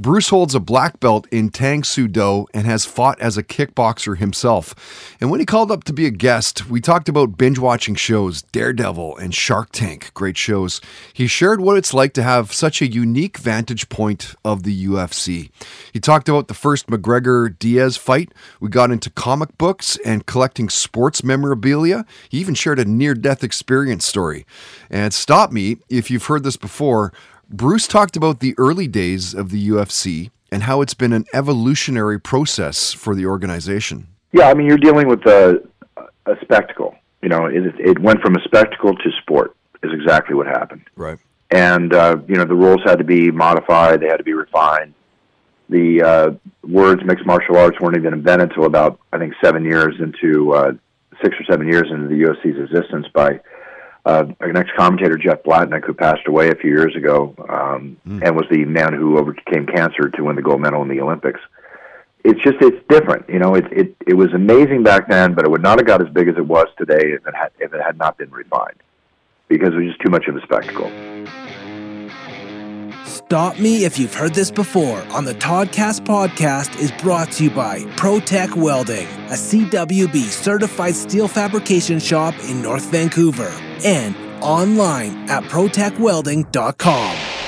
Bruce 0.00 0.28
holds 0.28 0.54
a 0.54 0.60
black 0.60 1.00
belt 1.00 1.26
in 1.32 1.50
Tang 1.50 1.82
Soo 1.82 2.06
Do 2.06 2.46
and 2.54 2.68
has 2.68 2.84
fought 2.84 3.20
as 3.20 3.36
a 3.36 3.42
kickboxer 3.42 4.16
himself. 4.16 5.16
And 5.20 5.28
when 5.28 5.40
he 5.40 5.46
called 5.46 5.72
up 5.72 5.82
to 5.84 5.92
be 5.92 6.06
a 6.06 6.10
guest, 6.10 6.70
we 6.70 6.80
talked 6.80 7.08
about 7.08 7.36
binge 7.36 7.58
watching 7.58 7.96
shows, 7.96 8.42
Daredevil 8.42 9.16
and 9.16 9.34
Shark 9.34 9.70
Tank, 9.72 10.12
great 10.14 10.36
shows. 10.36 10.80
He 11.12 11.26
shared 11.26 11.60
what 11.60 11.76
it's 11.76 11.92
like 11.92 12.12
to 12.12 12.22
have 12.22 12.52
such 12.52 12.80
a 12.80 12.86
unique 12.86 13.38
vantage 13.38 13.88
point 13.88 14.36
of 14.44 14.62
the 14.62 14.86
UFC. 14.86 15.50
He 15.92 15.98
talked 15.98 16.28
about 16.28 16.46
the 16.46 16.54
first 16.54 16.86
McGregor 16.86 17.58
Diaz 17.58 17.96
fight. 17.96 18.32
We 18.60 18.68
got 18.68 18.92
into 18.92 19.10
comic 19.10 19.58
books 19.58 19.98
and 20.04 20.26
collecting 20.26 20.68
sports 20.68 21.24
memorabilia. 21.24 22.06
He 22.28 22.38
even 22.38 22.54
shared 22.54 22.78
a 22.78 22.84
near 22.84 23.14
death 23.14 23.42
experience 23.42 24.04
story. 24.04 24.46
And 24.90 25.12
stop 25.12 25.50
me 25.50 25.78
if 25.88 26.08
you've 26.08 26.26
heard 26.26 26.44
this 26.44 26.56
before. 26.56 27.12
Bruce 27.50 27.86
talked 27.86 28.16
about 28.16 28.40
the 28.40 28.54
early 28.58 28.86
days 28.86 29.34
of 29.34 29.50
the 29.50 29.68
UFC 29.68 30.30
and 30.52 30.64
how 30.64 30.82
it's 30.82 30.94
been 30.94 31.12
an 31.12 31.24
evolutionary 31.32 32.20
process 32.20 32.92
for 32.92 33.14
the 33.14 33.26
organization. 33.26 34.08
Yeah, 34.32 34.48
I 34.48 34.54
mean, 34.54 34.66
you're 34.66 34.76
dealing 34.76 35.08
with 35.08 35.20
a, 35.26 35.62
a 35.96 36.34
spectacle. 36.42 36.96
You 37.22 37.30
know, 37.30 37.46
it, 37.46 37.64
it 37.78 37.98
went 37.98 38.20
from 38.20 38.36
a 38.36 38.42
spectacle 38.44 38.94
to 38.94 39.10
sport, 39.22 39.56
is 39.82 39.92
exactly 39.92 40.34
what 40.34 40.46
happened. 40.46 40.82
Right. 40.94 41.18
And, 41.50 41.94
uh, 41.94 42.18
you 42.28 42.34
know, 42.34 42.44
the 42.44 42.54
rules 42.54 42.82
had 42.84 42.98
to 42.98 43.04
be 43.04 43.30
modified, 43.30 44.00
they 44.00 44.06
had 44.06 44.18
to 44.18 44.24
be 44.24 44.34
refined. 44.34 44.94
The 45.70 46.02
uh, 46.02 46.30
words 46.66 47.02
mixed 47.04 47.26
martial 47.26 47.56
arts 47.56 47.78
weren't 47.80 47.96
even 47.96 48.12
invented 48.12 48.50
until 48.50 48.64
about, 48.64 49.00
I 49.12 49.18
think, 49.18 49.34
seven 49.42 49.64
years 49.64 49.94
into, 50.00 50.52
uh, 50.52 50.72
six 51.22 51.34
or 51.40 51.44
seven 51.50 51.66
years 51.66 51.86
into 51.90 52.08
the 52.08 52.14
UFC's 52.14 52.70
existence 52.70 53.06
by 53.12 53.40
uh, 54.08 54.24
an 54.40 54.56
ex-commentator, 54.56 55.18
Jeff 55.18 55.42
Blatnick, 55.42 55.84
who 55.84 55.92
passed 55.92 56.26
away 56.26 56.48
a 56.48 56.54
few 56.54 56.70
years 56.70 56.96
ago, 56.96 57.34
um, 57.46 57.98
mm. 58.08 58.22
and 58.24 58.34
was 58.34 58.46
the 58.50 58.64
man 58.64 58.94
who 58.94 59.18
overcame 59.18 59.66
cancer 59.66 60.08
to 60.08 60.24
win 60.24 60.34
the 60.34 60.40
gold 60.40 60.62
medal 60.62 60.80
in 60.80 60.88
the 60.88 60.98
Olympics. 61.00 61.40
It's 62.24 62.42
just 62.42 62.56
it's 62.62 62.82
different, 62.88 63.28
you 63.28 63.38
know. 63.38 63.54
It 63.54 63.66
it 63.70 63.96
it 64.06 64.14
was 64.14 64.32
amazing 64.32 64.82
back 64.82 65.08
then, 65.08 65.34
but 65.34 65.44
it 65.44 65.50
would 65.50 65.62
not 65.62 65.78
have 65.78 65.86
got 65.86 66.00
as 66.00 66.08
big 66.08 66.26
as 66.26 66.36
it 66.36 66.46
was 66.46 66.66
today 66.78 67.12
if 67.12 67.26
it 67.26 67.34
had 67.34 67.50
if 67.58 67.74
it 67.74 67.82
had 67.82 67.98
not 67.98 68.16
been 68.16 68.30
refined, 68.30 68.82
because 69.46 69.74
it 69.74 69.76
was 69.76 69.88
just 69.88 70.00
too 70.00 70.10
much 70.10 70.26
of 70.26 70.36
a 70.36 70.42
spectacle. 70.42 70.90
Stop 73.08 73.58
Me 73.58 73.86
If 73.86 73.98
You've 73.98 74.12
Heard 74.12 74.34
This 74.34 74.50
Before 74.50 75.00
on 75.10 75.24
the 75.24 75.32
Toddcast 75.32 76.04
podcast 76.04 76.78
is 76.78 76.92
brought 76.92 77.32
to 77.32 77.44
you 77.44 77.50
by 77.50 77.78
ProTech 77.96 78.54
Welding, 78.54 79.06
a 79.06 79.32
CWB 79.32 80.24
certified 80.24 80.94
steel 80.94 81.26
fabrication 81.26 82.00
shop 82.00 82.34
in 82.44 82.60
North 82.60 82.84
Vancouver, 82.90 83.50
and 83.82 84.14
online 84.42 85.26
at 85.30 85.42
protechwelding.com. 85.44 87.47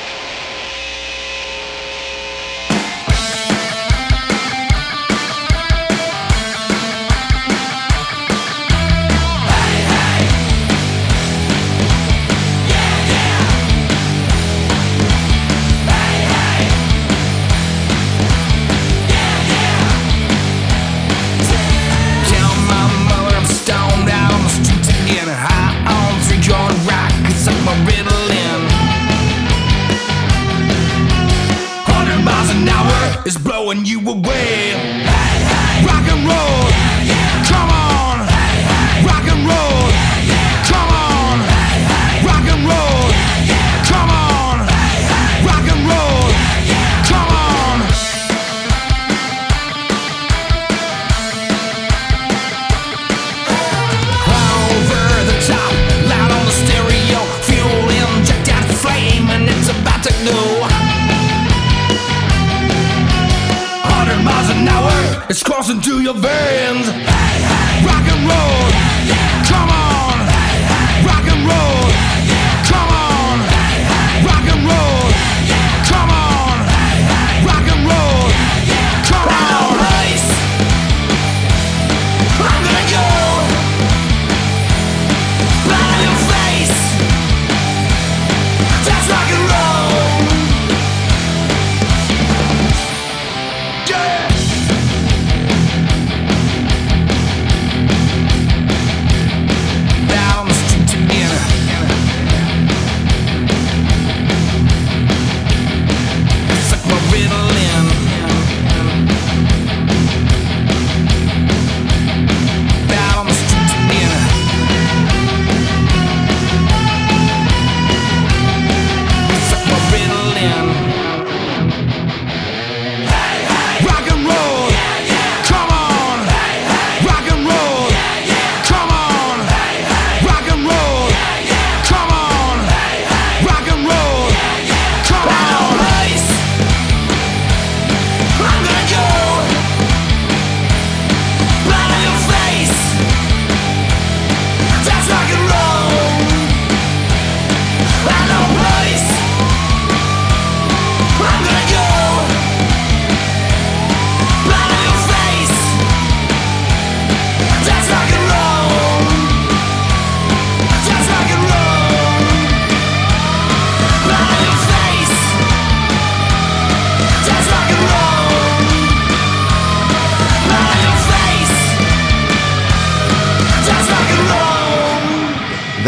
when 33.70 33.86
you 33.86 34.00
were 34.00 34.14
away. 34.14 34.69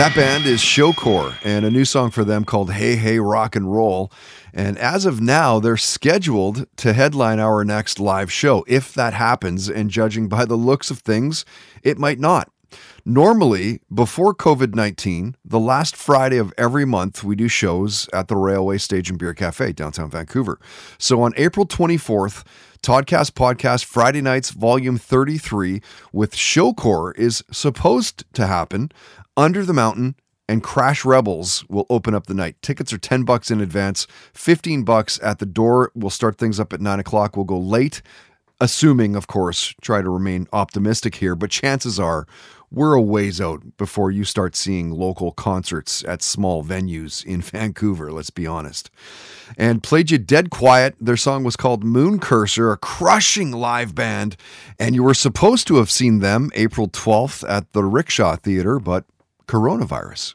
That 0.02 0.16
band 0.16 0.46
is 0.46 0.60
Showcore, 0.60 1.36
and 1.44 1.64
a 1.64 1.70
new 1.70 1.84
song 1.84 2.10
for 2.10 2.24
them 2.24 2.44
called 2.44 2.72
Hey 2.72 2.96
Hey 2.96 3.20
Rock 3.20 3.54
and 3.54 3.72
Roll. 3.72 4.10
And 4.52 4.76
as 4.76 5.06
of 5.06 5.20
now, 5.20 5.60
they're 5.60 5.76
scheduled 5.76 6.66
to 6.78 6.92
headline 6.92 7.38
our 7.38 7.64
next 7.64 8.00
live 8.00 8.32
show. 8.32 8.64
If 8.66 8.94
that 8.94 9.14
happens, 9.14 9.68
and 9.68 9.90
judging 9.90 10.28
by 10.28 10.44
the 10.44 10.56
looks 10.56 10.90
of 10.90 10.98
things, 10.98 11.44
it 11.84 11.98
might 11.98 12.18
not. 12.18 12.50
Normally, 13.04 13.80
before 13.94 14.34
COVID 14.34 14.74
19, 14.74 15.36
the 15.44 15.60
last 15.60 15.94
Friday 15.94 16.38
of 16.38 16.52
every 16.58 16.84
month, 16.84 17.22
we 17.22 17.36
do 17.36 17.46
shows 17.46 18.08
at 18.12 18.26
the 18.26 18.36
Railway 18.36 18.78
Stage 18.78 19.08
and 19.08 19.20
Beer 19.20 19.34
Cafe, 19.34 19.70
downtown 19.72 20.10
Vancouver. 20.10 20.58
So 20.98 21.22
on 21.22 21.32
April 21.36 21.64
24th, 21.64 22.42
Toddcast 22.82 23.34
Podcast 23.34 23.84
Friday 23.84 24.20
Nights 24.20 24.50
Volume 24.50 24.98
33 24.98 25.80
with 26.12 26.34
Showcore 26.34 27.16
is 27.16 27.44
supposed 27.52 28.24
to 28.32 28.48
happen 28.48 28.90
under 29.36 29.64
the 29.64 29.72
Mountain 29.72 30.16
and 30.48 30.62
Crash 30.62 31.04
Rebels 31.04 31.64
will 31.68 31.86
open 31.88 32.14
up 32.14 32.26
the 32.26 32.34
night. 32.34 32.60
Tickets 32.62 32.92
are 32.92 32.98
10 32.98 33.22
bucks 33.24 33.50
in 33.50 33.60
advance, 33.60 34.06
15 34.34 34.82
bucks 34.82 35.18
at 35.22 35.38
the 35.38 35.46
door. 35.46 35.90
We'll 35.94 36.10
start 36.10 36.36
things 36.36 36.60
up 36.60 36.72
at 36.72 36.80
9 36.80 37.00
o'clock. 37.00 37.36
We'll 37.36 37.44
go 37.44 37.58
late, 37.58 38.02
assuming, 38.60 39.16
of 39.16 39.26
course, 39.26 39.74
try 39.80 40.02
to 40.02 40.10
remain 40.10 40.48
optimistic 40.52 41.16
here, 41.16 41.34
but 41.34 41.50
chances 41.50 41.98
are 41.98 42.26
we're 42.70 42.94
a 42.94 43.02
ways 43.02 43.38
out 43.38 43.76
before 43.76 44.10
you 44.10 44.24
start 44.24 44.56
seeing 44.56 44.90
local 44.90 45.30
concerts 45.30 46.02
at 46.04 46.22
small 46.22 46.64
venues 46.64 47.24
in 47.24 47.40
Vancouver, 47.42 48.10
let's 48.10 48.30
be 48.30 48.46
honest. 48.46 48.90
And 49.58 49.82
played 49.82 50.10
you 50.10 50.16
dead 50.16 50.48
quiet. 50.48 50.96
Their 50.98 51.18
song 51.18 51.44
was 51.44 51.56
called 51.56 51.84
Moon 51.84 52.18
Cursor, 52.18 52.72
a 52.72 52.78
crushing 52.78 53.52
live 53.52 53.94
band. 53.94 54.36
And 54.78 54.94
you 54.94 55.02
were 55.02 55.12
supposed 55.12 55.66
to 55.66 55.76
have 55.76 55.90
seen 55.90 56.20
them 56.20 56.50
April 56.54 56.88
12th 56.88 57.48
at 57.48 57.72
the 57.72 57.84
Rickshaw 57.84 58.36
Theater, 58.36 58.78
but 58.78 59.04
coronavirus. 59.52 60.34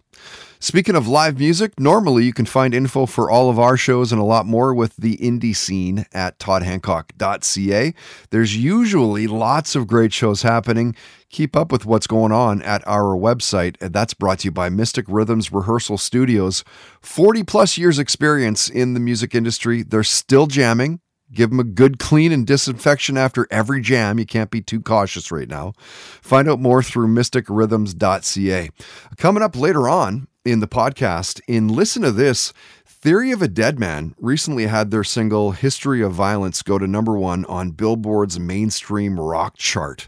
Speaking 0.60 0.96
of 0.96 1.08
live 1.08 1.40
music, 1.40 1.80
normally 1.80 2.26
you 2.26 2.34
can 2.34 2.46
find 2.46 2.74
info 2.74 3.06
for 3.06 3.30
all 3.32 3.50
of 3.50 3.60
our 3.60 3.78
shows 3.78 4.12
and 4.12 4.22
a 4.22 4.24
lot 4.24 4.46
more 4.46 4.74
with 4.74 4.96
the 4.96 5.18
indie 5.18 5.56
scene 5.56 6.06
at 6.14 6.40
toddhancock.ca. 6.40 7.94
There's 8.30 8.58
usually 8.58 9.28
lots 9.28 9.76
of 9.76 9.88
great 9.88 10.14
shows 10.14 10.42
happening. 10.42 10.96
Keep 11.30 11.56
up 11.56 11.72
with 11.72 11.86
what's 11.86 12.08
going 12.08 12.32
on 12.32 12.62
at 12.62 12.88
our 12.88 13.16
website. 13.16 13.76
And 13.82 13.94
that's 13.94 14.14
brought 14.14 14.40
to 14.40 14.46
you 14.46 14.52
by 14.52 14.70
Mystic 14.70 15.06
Rhythms 15.08 15.52
Rehearsal 15.52 15.98
Studios. 15.98 16.64
40 17.02 17.44
plus 17.44 17.78
years 17.78 18.00
experience 18.00 18.70
in 18.70 18.94
the 18.94 19.00
music 19.00 19.36
industry. 19.36 19.84
They're 19.84 20.04
still 20.04 20.48
jamming. 20.48 21.02
Give 21.34 21.50
them 21.50 21.60
a 21.60 21.66
good 21.66 22.00
clean 22.00 22.32
and 22.32 22.48
disinfection 22.48 23.18
after 23.18 23.48
every 23.52 23.82
jam. 23.82 24.18
You 24.18 24.26
can't 24.26 24.50
be 24.50 24.62
too 24.62 24.82
cautious 24.82 25.32
right 25.32 25.50
now. 25.50 25.74
Find 25.78 26.50
out 26.50 26.60
more 26.60 26.82
through 26.82 27.08
mysticrhythms.ca. 27.08 28.70
Coming 29.18 29.44
up 29.44 29.56
later 29.56 29.90
on 29.90 30.28
in 30.46 30.62
the 30.62 30.68
podcast, 30.68 31.42
in 31.48 31.68
Listen 31.68 32.04
to 32.04 32.12
This, 32.12 32.54
Theory 32.86 33.32
of 33.32 33.42
a 33.42 33.48
Dead 33.48 33.78
Man 33.78 34.16
recently 34.18 34.66
had 34.66 34.90
their 34.90 35.04
single 35.04 35.52
History 35.52 36.02
of 36.02 36.14
Violence 36.14 36.64
go 36.64 36.80
to 36.80 36.88
number 36.88 37.18
one 37.18 37.46
on 37.46 37.72
Billboard's 37.72 38.40
mainstream 38.40 39.20
rock 39.20 39.56
chart. 39.56 40.08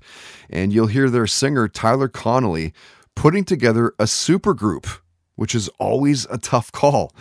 And 0.49 0.73
you'll 0.73 0.87
hear 0.87 1.09
their 1.09 1.27
singer, 1.27 1.67
Tyler 1.67 2.07
Connolly, 2.07 2.73
putting 3.15 3.43
together 3.43 3.89
a 3.99 4.05
supergroup, 4.05 4.99
which 5.35 5.53
is 5.53 5.69
always 5.77 6.25
a 6.31 6.39
tough 6.39 6.71
call. 6.71 7.13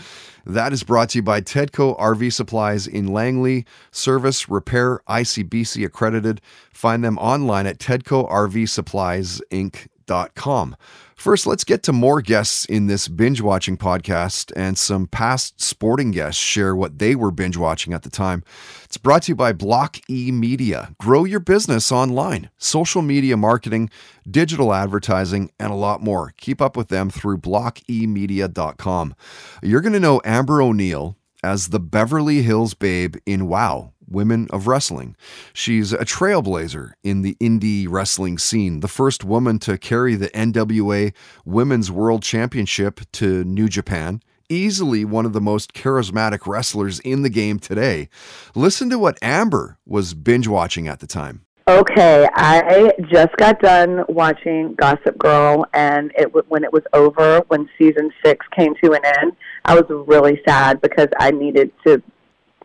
That 0.48 0.72
is 0.72 0.82
brought 0.82 1.10
to 1.10 1.18
you 1.18 1.22
by 1.22 1.42
Tedco 1.42 2.00
RV 2.00 2.32
Supplies 2.32 2.86
in 2.86 3.08
Langley. 3.08 3.66
Service, 3.90 4.48
repair, 4.48 5.00
ICBC 5.06 5.84
accredited. 5.84 6.40
Find 6.72 7.04
them 7.04 7.18
online 7.18 7.66
at 7.66 7.78
tedcorvsuppliesinc.com. 7.78 10.76
First, 11.18 11.48
let's 11.48 11.64
get 11.64 11.82
to 11.82 11.92
more 11.92 12.22
guests 12.22 12.64
in 12.64 12.86
this 12.86 13.08
binge 13.08 13.40
watching 13.40 13.76
podcast, 13.76 14.52
and 14.54 14.78
some 14.78 15.08
past 15.08 15.60
sporting 15.60 16.12
guests 16.12 16.40
share 16.40 16.76
what 16.76 17.00
they 17.00 17.16
were 17.16 17.32
binge 17.32 17.56
watching 17.56 17.92
at 17.92 18.04
the 18.04 18.08
time. 18.08 18.44
It's 18.84 18.98
brought 18.98 19.24
to 19.24 19.32
you 19.32 19.34
by 19.34 19.52
Block 19.52 19.98
E 20.08 20.30
Media. 20.30 20.94
Grow 21.00 21.24
your 21.24 21.40
business 21.40 21.90
online, 21.90 22.50
social 22.56 23.02
media 23.02 23.36
marketing, 23.36 23.90
digital 24.30 24.72
advertising, 24.72 25.50
and 25.58 25.72
a 25.72 25.76
lot 25.76 26.00
more. 26.00 26.34
Keep 26.36 26.62
up 26.62 26.76
with 26.76 26.86
them 26.86 27.10
through 27.10 27.38
blockemedia.com. 27.38 29.14
You're 29.60 29.80
going 29.80 29.94
to 29.94 30.00
know 30.00 30.20
Amber 30.24 30.62
O'Neal 30.62 31.16
as 31.42 31.70
the 31.70 31.80
Beverly 31.80 32.42
Hills 32.42 32.74
Babe 32.74 33.16
in 33.26 33.48
WOW 33.48 33.92
Women 34.08 34.48
of 34.50 34.66
Wrestling. 34.66 35.16
She's 35.52 35.92
a 35.92 36.04
trailblazer 36.04 36.92
in 37.02 37.22
the 37.22 37.36
indie 37.40 37.86
wrestling 37.88 38.38
scene, 38.38 38.80
the 38.80 38.88
first 38.88 39.24
woman 39.24 39.58
to 39.60 39.78
carry 39.78 40.14
the 40.14 40.28
NWA 40.30 41.12
Women's 41.44 41.90
World 41.90 42.22
Championship 42.22 43.00
to 43.12 43.44
New 43.44 43.68
Japan. 43.68 44.20
Easily 44.48 45.04
one 45.04 45.26
of 45.26 45.34
the 45.34 45.40
most 45.40 45.74
charismatic 45.74 46.46
wrestlers 46.46 47.00
in 47.00 47.22
the 47.22 47.28
game 47.28 47.58
today. 47.58 48.08
Listen 48.54 48.88
to 48.88 48.98
what 48.98 49.18
Amber 49.20 49.78
was 49.84 50.14
binge 50.14 50.48
watching 50.48 50.88
at 50.88 51.00
the 51.00 51.06
time. 51.06 51.44
Okay, 51.68 52.26
I 52.34 52.92
just 53.12 53.36
got 53.36 53.60
done 53.60 54.02
watching 54.08 54.74
Gossip 54.74 55.18
Girl, 55.18 55.66
and 55.74 56.10
it 56.16 56.32
when 56.48 56.64
it 56.64 56.72
was 56.72 56.82
over, 56.94 57.42
when 57.48 57.68
season 57.76 58.10
six 58.24 58.46
came 58.56 58.74
to 58.82 58.92
an 58.92 59.04
end, 59.04 59.32
I 59.66 59.74
was 59.74 59.84
really 60.06 60.40
sad 60.48 60.80
because 60.80 61.08
I 61.20 61.30
needed 61.30 61.70
to 61.86 62.02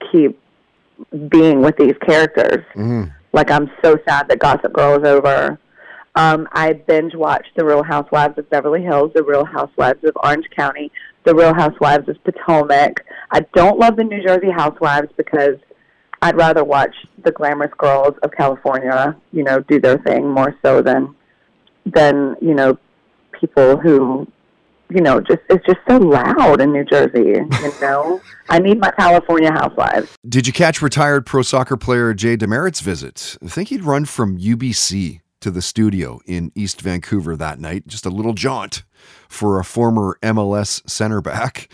keep 0.10 0.40
being 1.30 1.62
with 1.62 1.78
these 1.78 1.96
characters. 2.06 2.64
Mm-hmm. 2.76 3.04
Like 3.34 3.52
I'm 3.52 3.70
so 3.84 3.98
sad 4.08 4.28
that 4.30 4.40
Gossip 4.40 4.74
Girl 4.74 5.00
is 5.02 5.08
over. 5.08 5.60
Um, 6.16 6.48
I 6.52 6.74
binge 6.74 7.16
watched 7.16 7.50
The 7.56 7.66
Real 7.66 7.84
Housewives 7.84 8.38
of 8.38 8.50
Beverly 8.50 8.84
Hills, 8.84 9.12
The 9.16 9.24
Real 9.24 9.46
Housewives 9.46 10.04
of 10.04 10.16
Orange 10.24 10.46
County, 10.56 10.92
The 11.24 11.34
Real 11.34 11.54
Housewives 11.54 12.08
of 12.08 12.24
Potomac. 12.24 13.04
I 13.32 13.42
don't 13.56 13.80
love 13.80 13.96
the 13.96 14.04
New 14.04 14.22
Jersey 14.22 14.52
Housewives 14.52 15.10
because 15.18 15.58
I'd 16.22 16.38
rather 16.38 16.64
watch 16.64 16.96
the 17.24 17.32
glamorous 17.32 17.74
girls 17.78 18.16
of 18.22 18.32
California, 18.32 19.16
you 19.32 19.44
know, 19.44 19.60
do 19.62 19.80
their 19.80 19.98
thing 20.00 20.30
more 20.30 20.56
so 20.64 20.82
than 20.82 21.16
than 21.86 22.38
you 22.42 22.54
know 22.54 22.78
people 23.38 23.78
who 23.78 24.26
you 24.94 25.02
know, 25.02 25.20
just 25.20 25.42
it's 25.50 25.66
just 25.66 25.80
so 25.90 25.98
loud 25.98 26.62
in 26.62 26.72
New 26.72 26.86
Jersey. 26.86 27.20
You 27.24 27.74
know, 27.82 28.22
I 28.50 28.60
need 28.60 28.80
my 28.80 28.92
California 28.92 29.52
housewives. 29.52 30.16
Did 30.28 30.48
you 30.48 30.54
catch 30.54 30.82
retired 30.82 31.26
pro 31.26 31.42
soccer 31.42 31.78
player 31.78 32.14
Jay 32.14 32.38
Demerit's 32.38 32.82
visit? 32.82 33.38
I 33.44 33.48
think 33.48 33.70
he'd 33.70 33.84
run 33.84 34.06
from 34.06 34.38
UBC 34.38 35.22
to 35.42 35.52
the 35.52 35.62
studio 35.62 36.20
in 36.26 36.52
East 36.56 36.82
Vancouver 36.82 37.36
that 37.36 37.60
night. 37.60 37.88
Just 37.88 38.06
a 38.06 38.10
little 38.10 38.34
jaunt 38.34 38.84
for 39.28 39.60
a 39.60 39.64
former 39.66 40.18
MLS 40.22 40.88
center 40.90 41.22
back. 41.22 41.70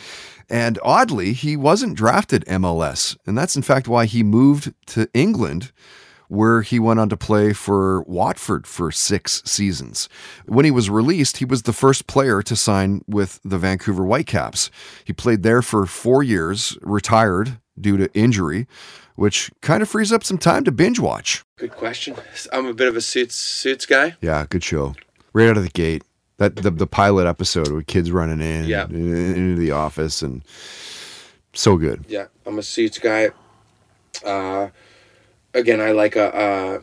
And 0.49 0.79
oddly, 0.81 1.33
he 1.33 1.55
wasn't 1.55 1.95
drafted 1.95 2.43
MLS. 2.45 3.15
And 3.27 3.37
that's 3.37 3.55
in 3.55 3.61
fact 3.61 3.87
why 3.87 4.05
he 4.05 4.23
moved 4.23 4.73
to 4.87 5.07
England 5.13 5.71
where 6.29 6.61
he 6.61 6.79
went 6.79 6.99
on 6.99 7.09
to 7.09 7.17
play 7.17 7.51
for 7.53 8.03
Watford 8.03 8.65
for 8.65 8.91
six 8.91 9.41
seasons. 9.45 10.07
When 10.45 10.63
he 10.63 10.71
was 10.71 10.89
released, 10.89 11.37
he 11.37 11.45
was 11.45 11.63
the 11.63 11.73
first 11.73 12.07
player 12.07 12.41
to 12.43 12.55
sign 12.55 13.03
with 13.07 13.39
the 13.43 13.57
Vancouver 13.57 14.03
Whitecaps. 14.05 14.71
He 15.03 15.11
played 15.11 15.43
there 15.43 15.61
for 15.61 15.85
four 15.85 16.23
years, 16.23 16.77
retired 16.81 17.59
due 17.79 17.97
to 17.97 18.13
injury, 18.13 18.67
which 19.15 19.51
kind 19.61 19.81
of 19.81 19.89
frees 19.89 20.13
up 20.13 20.23
some 20.23 20.37
time 20.37 20.63
to 20.63 20.71
binge 20.71 20.99
watch. 20.99 21.43
Good 21.57 21.71
question. 21.71 22.15
I'm 22.53 22.67
a 22.67 22.73
bit 22.73 22.87
of 22.87 22.95
a 22.95 23.01
suits 23.01 23.35
suits 23.35 23.85
guy. 23.85 24.15
Yeah, 24.21 24.45
good 24.47 24.63
show. 24.63 24.95
Right 25.33 25.49
out 25.49 25.57
of 25.57 25.63
the 25.63 25.69
gate. 25.69 26.03
That 26.37 26.55
the, 26.55 26.71
the 26.71 26.87
pilot 26.87 27.27
episode 27.27 27.69
with 27.69 27.87
kids 27.87 28.11
running 28.11 28.39
in 28.39 28.65
Yeah. 28.65 28.85
into 28.85 29.55
the 29.59 29.71
office 29.71 30.21
and 30.21 30.41
so 31.53 31.75
good. 31.75 32.05
Yeah, 32.07 32.27
I'm 32.45 32.57
a 32.59 32.63
suits 32.63 32.97
guy. 32.97 33.31
Uh, 34.23 34.69
again, 35.59 35.79
I 35.81 35.91
like 35.91 36.15
a 36.15 36.35
uh, 36.35 36.81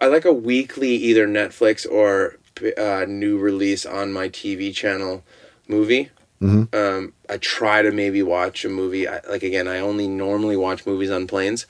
I 0.00 0.06
like 0.06 0.24
a 0.24 0.32
weekly 0.32 0.90
either 0.90 1.26
Netflix 1.26 1.90
or 1.90 2.36
uh, 2.76 3.04
new 3.08 3.38
release 3.38 3.86
on 3.86 4.12
my 4.12 4.28
TV 4.28 4.74
channel 4.74 5.24
movie. 5.66 6.10
Mhm. 6.42 6.72
Um, 6.74 7.14
I 7.28 7.36
try 7.38 7.82
to 7.82 7.90
maybe 7.90 8.22
watch 8.22 8.64
a 8.64 8.68
movie. 8.68 9.08
I, 9.08 9.20
like 9.28 9.42
again, 9.42 9.66
I 9.66 9.80
only 9.80 10.06
normally 10.08 10.56
watch 10.56 10.86
movies 10.86 11.10
on 11.10 11.26
planes. 11.26 11.66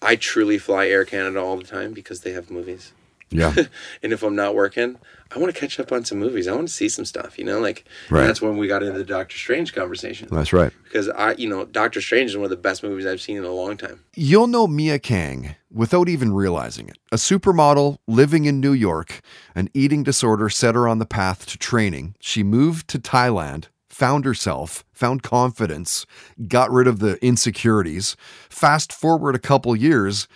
I 0.00 0.16
truly 0.16 0.58
fly 0.58 0.88
Air 0.88 1.04
Canada 1.04 1.40
all 1.40 1.56
the 1.56 1.64
time 1.64 1.92
because 1.92 2.20
they 2.20 2.32
have 2.32 2.50
movies. 2.50 2.92
Yeah. 3.30 3.54
and 4.02 4.12
if 4.12 4.22
I'm 4.22 4.34
not 4.36 4.54
working, 4.54 4.96
I 5.30 5.38
want 5.38 5.54
to 5.54 5.60
catch 5.60 5.78
up 5.78 5.92
on 5.92 6.04
some 6.04 6.18
movies. 6.18 6.48
I 6.48 6.54
want 6.54 6.68
to 6.68 6.72
see 6.74 6.88
some 6.88 7.04
stuff. 7.04 7.38
You 7.38 7.44
know, 7.44 7.60
like 7.60 7.84
Right. 8.10 8.26
that's 8.26 8.40
when 8.40 8.56
we 8.56 8.66
got 8.68 8.82
into 8.82 8.98
the 8.98 9.04
Doctor 9.04 9.36
Strange 9.36 9.74
conversation 9.74 10.28
That's 10.30 10.52
right. 10.52 10.72
because 10.84 11.08
I, 11.10 11.32
you 11.32 11.48
know, 11.48 11.66
Doctor 11.66 12.00
Strange 12.00 12.30
is 12.30 12.36
one 12.36 12.44
of 12.44 12.50
the 12.50 12.56
best 12.56 12.82
movies 12.82 13.04
I've 13.06 13.20
seen 13.20 13.36
in 13.36 13.44
a 13.44 13.52
long 13.52 13.76
time. 13.76 14.04
You'll 14.16 14.46
know 14.46 14.66
Mia 14.66 14.98
Kang 14.98 15.54
without 15.70 16.08
even 16.08 16.32
realizing 16.32 16.88
it. 16.88 16.96
A 17.12 17.16
supermodel 17.16 17.98
living 18.06 18.46
in 18.46 18.60
New 18.60 18.72
York, 18.72 19.20
an 19.54 19.68
eating 19.74 20.02
disorder 20.02 20.48
set 20.48 20.74
her 20.74 20.88
on 20.88 20.98
the 20.98 21.06
path 21.06 21.44
to 21.46 21.58
training. 21.58 22.14
She 22.20 22.42
moved 22.42 22.88
to 22.88 22.98
Thailand, 22.98 23.66
found 23.90 24.24
herself, 24.24 24.84
found 24.94 25.22
confidence, 25.22 26.06
got 26.46 26.70
rid 26.70 26.86
of 26.86 27.00
the 27.00 27.22
insecurities. 27.22 28.16
Fast 28.48 28.92
forward 28.92 29.34
a 29.34 29.38
couple 29.38 29.76
years, 29.76 30.26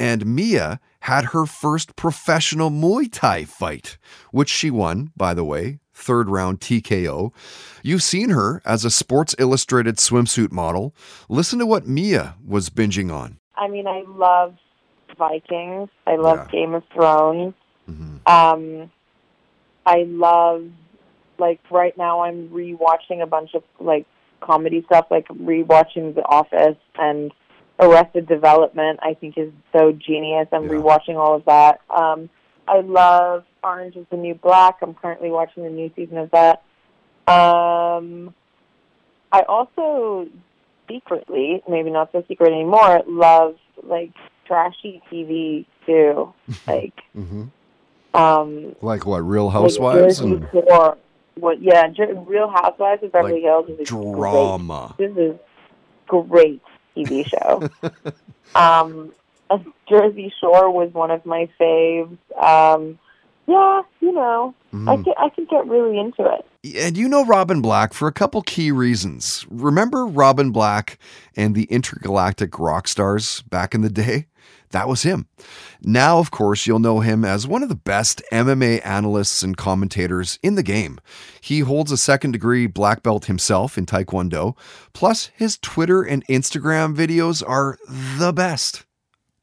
and 0.00 0.24
Mia 0.24 0.80
had 1.00 1.26
her 1.26 1.46
first 1.46 1.96
professional 1.96 2.70
Muay 2.70 3.08
Thai 3.10 3.44
fight, 3.44 3.98
which 4.30 4.48
she 4.48 4.70
won, 4.70 5.12
by 5.16 5.34
the 5.34 5.44
way, 5.44 5.78
third 5.94 6.28
round 6.28 6.60
TKO. 6.60 7.32
You've 7.82 8.02
seen 8.02 8.30
her 8.30 8.62
as 8.64 8.84
a 8.84 8.90
Sports 8.90 9.34
Illustrated 9.38 9.96
swimsuit 9.96 10.52
model. 10.52 10.94
Listen 11.28 11.58
to 11.58 11.66
what 11.66 11.86
Mia 11.86 12.36
was 12.44 12.70
binging 12.70 13.12
on. 13.12 13.38
I 13.56 13.68
mean, 13.68 13.86
I 13.86 14.04
love 14.06 14.56
Vikings. 15.16 15.88
I 16.06 16.16
love 16.16 16.50
Game 16.50 16.74
of 16.74 16.84
Thrones. 16.92 17.54
Um, 18.26 18.90
I 19.86 20.04
love 20.06 20.66
like 21.38 21.60
right 21.70 21.96
now. 21.96 22.20
I'm 22.20 22.48
rewatching 22.50 23.22
a 23.22 23.26
bunch 23.26 23.54
of 23.54 23.62
like 23.80 24.06
comedy 24.40 24.82
stuff, 24.86 25.06
like 25.10 25.26
rewatching 25.28 26.14
The 26.14 26.22
Office 26.22 26.76
and 26.98 27.32
Arrested 27.78 28.26
Development. 28.26 28.98
I 29.02 29.14
think 29.14 29.38
is 29.38 29.52
so 29.72 29.92
genius. 29.92 30.48
I'm 30.52 30.68
rewatching 30.68 31.16
all 31.16 31.36
of 31.36 31.44
that. 31.46 31.80
Um, 31.90 32.28
I 32.66 32.80
love 32.80 33.44
Orange 33.62 33.96
Is 33.96 34.06
the 34.10 34.16
New 34.16 34.34
Black. 34.34 34.76
I'm 34.82 34.94
currently 34.94 35.30
watching 35.30 35.64
the 35.64 35.70
new 35.70 35.90
season 35.96 36.18
of 36.18 36.30
that. 36.32 36.62
Um, 37.26 38.34
I 39.32 39.42
also 39.42 40.28
secretly, 40.90 41.62
maybe 41.68 41.90
not 41.90 42.10
so 42.12 42.24
secret 42.28 42.52
anymore, 42.52 43.02
love 43.06 43.56
like 43.82 44.12
trashy 44.46 45.02
TV 45.10 45.66
too. 45.86 46.32
Like, 46.66 46.94
hmm 47.14 47.44
um, 48.14 48.74
Like 48.80 49.06
what? 49.06 49.18
Real 49.18 49.50
Housewives 49.50 50.18
Jersey 50.18 50.32
and. 50.34 50.48
What? 51.34 51.62
Yeah, 51.62 51.86
Real 52.26 52.48
Housewives 52.48 53.04
of 53.04 53.12
Beverly 53.12 53.34
Like 53.34 53.42
Hills 53.42 53.68
is 53.68 53.80
a 53.80 53.84
drama. 53.84 54.94
Great, 54.96 55.14
this 55.14 55.34
is 55.34 55.40
great 56.08 56.62
TV 57.04 57.26
show. 57.26 57.68
um, 58.54 59.12
Jersey 59.88 60.32
Shore 60.40 60.70
was 60.70 60.92
one 60.92 61.10
of 61.10 61.24
my 61.24 61.48
faves. 61.60 62.18
Um, 62.36 62.98
yeah, 63.48 63.82
you 64.00 64.12
know, 64.12 64.54
I 64.72 64.76
Mhm. 64.76 65.04
can 65.04 65.14
I 65.18 65.28
can 65.30 65.46
get 65.46 65.66
really 65.66 65.98
into 65.98 66.22
it. 66.24 66.44
And 66.76 66.96
you 66.96 67.08
know 67.08 67.24
Robin 67.24 67.60
Black 67.60 67.92
for 67.94 68.06
a 68.06 68.12
couple 68.12 68.42
key 68.42 68.70
reasons. 68.70 69.46
Remember 69.50 70.06
Robin 70.06 70.50
Black 70.50 70.98
and 71.36 71.54
the 71.54 71.64
intergalactic 71.64 72.58
rock 72.58 72.86
stars 72.86 73.42
back 73.42 73.74
in 73.74 73.80
the 73.80 73.88
day? 73.90 74.26
That 74.70 74.86
was 74.86 75.02
him. 75.02 75.26
Now, 75.82 76.18
of 76.18 76.30
course, 76.30 76.66
you'll 76.66 76.78
know 76.78 77.00
him 77.00 77.24
as 77.24 77.46
one 77.46 77.62
of 77.62 77.70
the 77.70 77.74
best 77.74 78.20
MMA 78.30 78.80
analysts 78.84 79.42
and 79.42 79.56
commentators 79.56 80.38
in 80.42 80.56
the 80.56 80.62
game. 80.62 80.98
He 81.40 81.60
holds 81.60 81.90
a 81.90 81.96
second 81.96 82.32
degree 82.32 82.66
black 82.66 83.02
belt 83.02 83.24
himself 83.26 83.78
in 83.78 83.86
Taekwondo. 83.86 84.54
Plus, 84.92 85.30
his 85.34 85.56
Twitter 85.56 86.02
and 86.02 86.26
Instagram 86.26 86.94
videos 86.94 87.42
are 87.48 87.78
the 88.18 88.32
best. 88.34 88.84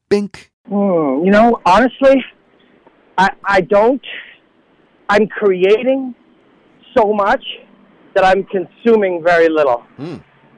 Bink. 0.08 0.52
Hmm, 0.68 1.24
you 1.24 1.32
know, 1.32 1.60
honestly, 1.66 2.24
I 3.18 3.30
I 3.44 3.60
don't. 3.60 4.02
I'm 5.08 5.26
creating 5.28 6.14
so 6.96 7.12
much 7.12 7.44
that 8.14 8.24
I'm 8.24 8.44
consuming 8.44 9.22
very 9.22 9.48
little. 9.48 9.84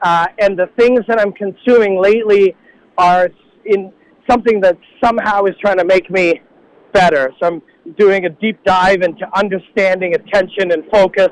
Uh, 0.01 0.27
and 0.39 0.57
the 0.57 0.67
things 0.77 1.01
that 1.07 1.19
I'm 1.19 1.33
consuming 1.33 2.01
lately 2.01 2.55
are 2.97 3.29
in 3.65 3.91
something 4.29 4.61
that 4.61 4.77
somehow 5.03 5.43
is 5.45 5.55
trying 5.59 5.77
to 5.77 5.85
make 5.85 6.09
me 6.09 6.41
better. 6.93 7.33
So 7.39 7.47
I'm 7.47 7.61
doing 7.97 8.25
a 8.25 8.29
deep 8.29 8.63
dive 8.63 9.01
into 9.01 9.25
understanding 9.37 10.15
attention 10.15 10.71
and 10.71 10.83
focus, 10.91 11.29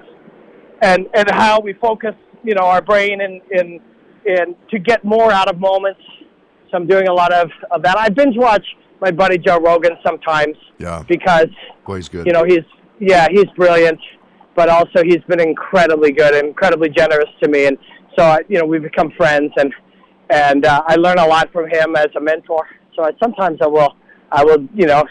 and 0.82 1.08
and 1.14 1.32
how 1.32 1.60
we 1.60 1.74
focus, 1.74 2.14
you 2.44 2.56
know, 2.56 2.66
our 2.66 2.82
brain 2.82 3.22
in 3.22 3.42
in 3.52 3.80
in 4.26 4.56
to 4.72 4.80
get 4.80 5.04
more 5.04 5.32
out 5.32 5.50
of 5.50 5.60
moments. 5.60 6.02
So 6.70 6.76
I'm 6.76 6.88
doing 6.88 7.08
a 7.08 7.14
lot 7.14 7.32
of, 7.32 7.50
of 7.72 7.82
that. 7.84 7.98
I 7.98 8.10
binge 8.10 8.36
watch 8.36 8.66
my 9.02 9.12
buddy 9.12 9.38
Joe 9.38 9.60
Rogan 9.60 9.92
sometimes 10.06 10.56
Yeah. 10.80 11.04
because 11.08 11.48
Boy, 11.86 11.98
he's 11.98 12.10
good. 12.10 12.26
you 12.26 12.34
know 12.34 12.44
he's 12.44 12.66
yeah 13.00 13.28
he's 13.30 13.46
brilliant, 13.56 14.00
but 14.56 14.70
also 14.70 15.04
he's 15.04 15.24
been 15.28 15.40
incredibly 15.40 16.12
good, 16.12 16.34
and 16.34 16.48
incredibly 16.48 16.90
generous 16.90 17.30
to 17.44 17.50
me, 17.50 17.66
and 17.68 17.78
so 18.18 18.24
I, 18.26 18.40
you 18.48 18.58
know 18.60 18.66
we've 18.66 18.82
become 18.84 19.12
friends, 19.18 19.52
and 19.58 19.74
and 20.30 20.66
uh, 20.66 20.84
I 20.88 20.96
learn 20.96 21.20
a 21.20 21.26
lot 21.28 21.52
from 21.54 21.70
him 21.70 21.96
as 21.96 22.08
a 22.18 22.20
mentor. 22.22 22.68
So 22.96 23.04
I, 23.04 23.12
sometimes 23.22 23.60
I 23.62 23.68
will 23.68 23.96
I 24.32 24.44
will 24.44 24.68
you 24.76 24.88
know 24.88 25.04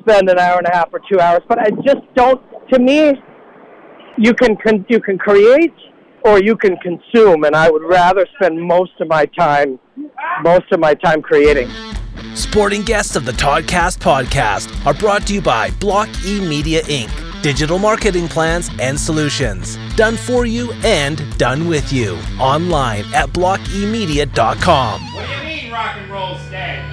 spend 0.00 0.28
an 0.28 0.38
hour 0.38 0.58
and 0.58 0.66
a 0.66 0.72
half 0.72 0.90
or 0.92 1.00
two 1.10 1.18
hours, 1.20 1.42
but 1.48 1.58
I 1.58 1.70
just 1.84 2.02
don't. 2.14 2.40
To 2.72 2.78
me, 2.78 3.12
you 4.16 4.32
can, 4.32 4.56
con- 4.56 4.86
you 4.88 5.00
can 5.00 5.18
create 5.18 5.74
or 6.24 6.40
you 6.40 6.56
can 6.56 6.76
consume, 6.76 7.44
and 7.44 7.54
I 7.56 7.68
would 7.70 7.82
rather 7.82 8.24
spend 8.36 8.60
most 8.60 8.92
of 9.00 9.08
my 9.08 9.26
time 9.26 9.78
most 10.42 10.70
of 10.72 10.78
my 10.80 10.94
time 10.94 11.20
creating. 11.22 11.68
Sporting 12.34 12.82
guests 12.82 13.14
of 13.14 13.24
the 13.26 13.32
Toddcast 13.32 13.98
podcast 13.98 14.86
are 14.86 14.94
brought 14.94 15.26
to 15.26 15.34
you 15.34 15.42
by 15.42 15.70
Block 15.72 16.08
E 16.24 16.40
Media 16.40 16.82
Inc. 16.84 17.10
Digital 17.42 17.78
marketing 17.78 18.26
plans 18.28 18.70
and 18.80 18.98
solutions. 18.98 19.76
Done 19.96 20.16
for 20.16 20.46
you 20.46 20.72
and 20.84 21.20
done 21.38 21.68
with 21.68 21.92
you. 21.92 22.16
Online 22.38 23.04
at 23.14 23.28
blockemedia.com. 23.30 25.14
What 25.14 25.26
do 25.26 25.32
you 25.32 25.42
mean 25.44 25.72
rock 25.72 25.96
and 25.98 26.10
roll's 26.10 26.40
dead, 26.50 26.91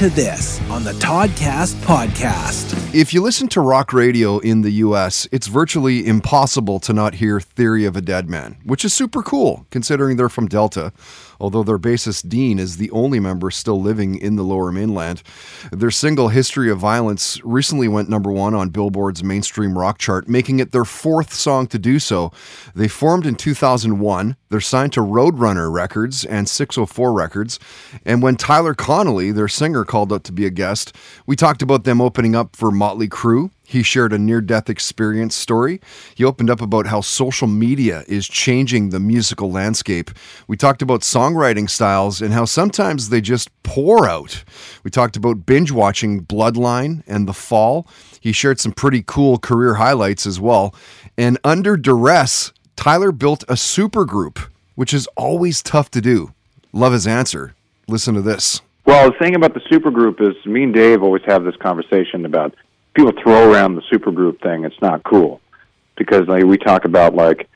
to 0.00 0.08
this 0.08 0.58
on 0.70 0.82
the 0.82 0.92
Toddcast 0.92 1.74
podcast. 1.84 2.59
If 2.92 3.14
you 3.14 3.22
listen 3.22 3.46
to 3.50 3.60
rock 3.60 3.92
radio 3.92 4.40
in 4.40 4.62
the 4.62 4.72
US, 4.72 5.28
it's 5.30 5.46
virtually 5.46 6.04
impossible 6.04 6.80
to 6.80 6.92
not 6.92 7.14
hear 7.14 7.38
Theory 7.38 7.84
of 7.84 7.96
a 7.96 8.00
Dead 8.00 8.28
Man, 8.28 8.56
which 8.64 8.84
is 8.84 8.92
super 8.92 9.22
cool 9.22 9.64
considering 9.70 10.16
they're 10.16 10.28
from 10.28 10.48
Delta. 10.48 10.92
although 11.40 11.62
their 11.62 11.78
bassist 11.78 12.28
Dean 12.28 12.58
is 12.58 12.76
the 12.76 12.90
only 12.90 13.18
member 13.18 13.50
still 13.50 13.80
living 13.80 14.14
in 14.14 14.36
the 14.36 14.44
lower 14.44 14.70
mainland. 14.70 15.22
Their 15.72 15.90
single 15.90 16.28
History 16.28 16.70
of 16.70 16.78
Violence 16.78 17.40
recently 17.42 17.88
went 17.88 18.10
number 18.10 18.30
one 18.30 18.54
on 18.54 18.68
Billboard's 18.68 19.24
mainstream 19.24 19.78
rock 19.78 19.98
chart, 19.98 20.28
making 20.28 20.60
it 20.60 20.72
their 20.72 20.84
fourth 20.84 21.32
song 21.32 21.66
to 21.68 21.78
do 21.78 21.98
so. 21.98 22.30
They 22.74 22.88
formed 22.88 23.26
in 23.26 23.36
2001. 23.36 24.36
They're 24.50 24.60
signed 24.60 24.92
to 24.92 25.00
Roadrunner 25.00 25.72
Records 25.72 26.24
and 26.24 26.48
604 26.48 27.12
Records. 27.12 27.58
And 28.04 28.22
when 28.22 28.36
Tyler 28.36 28.74
Connolly, 28.74 29.32
their 29.32 29.48
singer, 29.48 29.84
called 29.84 30.12
up 30.12 30.22
to 30.24 30.32
be 30.32 30.44
a 30.44 30.50
guest, 30.50 30.94
we 31.26 31.36
talked 31.36 31.62
about 31.62 31.84
them 31.84 32.00
opening 32.00 32.36
up 32.36 32.54
for 32.54 32.70
Motley 32.80 33.08
Crue. 33.10 33.50
He 33.62 33.82
shared 33.82 34.14
a 34.14 34.18
near 34.18 34.40
death 34.40 34.70
experience 34.70 35.34
story. 35.34 35.82
He 36.14 36.24
opened 36.24 36.48
up 36.48 36.62
about 36.62 36.86
how 36.86 37.02
social 37.02 37.46
media 37.46 38.04
is 38.08 38.26
changing 38.26 38.88
the 38.88 38.98
musical 38.98 39.52
landscape. 39.52 40.10
We 40.48 40.56
talked 40.56 40.80
about 40.80 41.02
songwriting 41.02 41.68
styles 41.68 42.22
and 42.22 42.32
how 42.32 42.46
sometimes 42.46 43.10
they 43.10 43.20
just 43.20 43.50
pour 43.64 44.08
out. 44.08 44.44
We 44.82 44.90
talked 44.90 45.18
about 45.18 45.44
binge 45.44 45.70
watching 45.70 46.24
Bloodline 46.24 47.02
and 47.06 47.28
The 47.28 47.34
Fall. 47.34 47.86
He 48.18 48.32
shared 48.32 48.58
some 48.58 48.72
pretty 48.72 49.04
cool 49.06 49.36
career 49.36 49.74
highlights 49.74 50.24
as 50.24 50.40
well. 50.40 50.74
And 51.18 51.36
under 51.44 51.76
duress, 51.76 52.50
Tyler 52.76 53.12
built 53.12 53.42
a 53.42 53.56
supergroup, 53.56 54.48
which 54.74 54.94
is 54.94 55.06
always 55.18 55.62
tough 55.62 55.90
to 55.90 56.00
do. 56.00 56.32
Love 56.72 56.94
his 56.94 57.06
answer. 57.06 57.54
Listen 57.88 58.14
to 58.14 58.22
this. 58.22 58.62
Well, 58.86 59.10
the 59.10 59.18
thing 59.18 59.34
about 59.34 59.52
the 59.52 59.60
supergroup 59.70 60.22
is 60.22 60.34
me 60.46 60.62
and 60.62 60.74
Dave 60.74 61.02
always 61.02 61.22
have 61.26 61.44
this 61.44 61.56
conversation 61.56 62.24
about 62.24 62.54
people 62.94 63.12
throw 63.22 63.50
around 63.52 63.74
the 63.76 63.82
supergroup 63.92 64.42
thing. 64.42 64.64
It's 64.64 64.80
not 64.80 65.02
cool 65.04 65.40
because 65.96 66.26
like 66.28 66.44
we 66.44 66.56
talk 66.58 66.84
about 66.84 67.14
like 67.14 67.48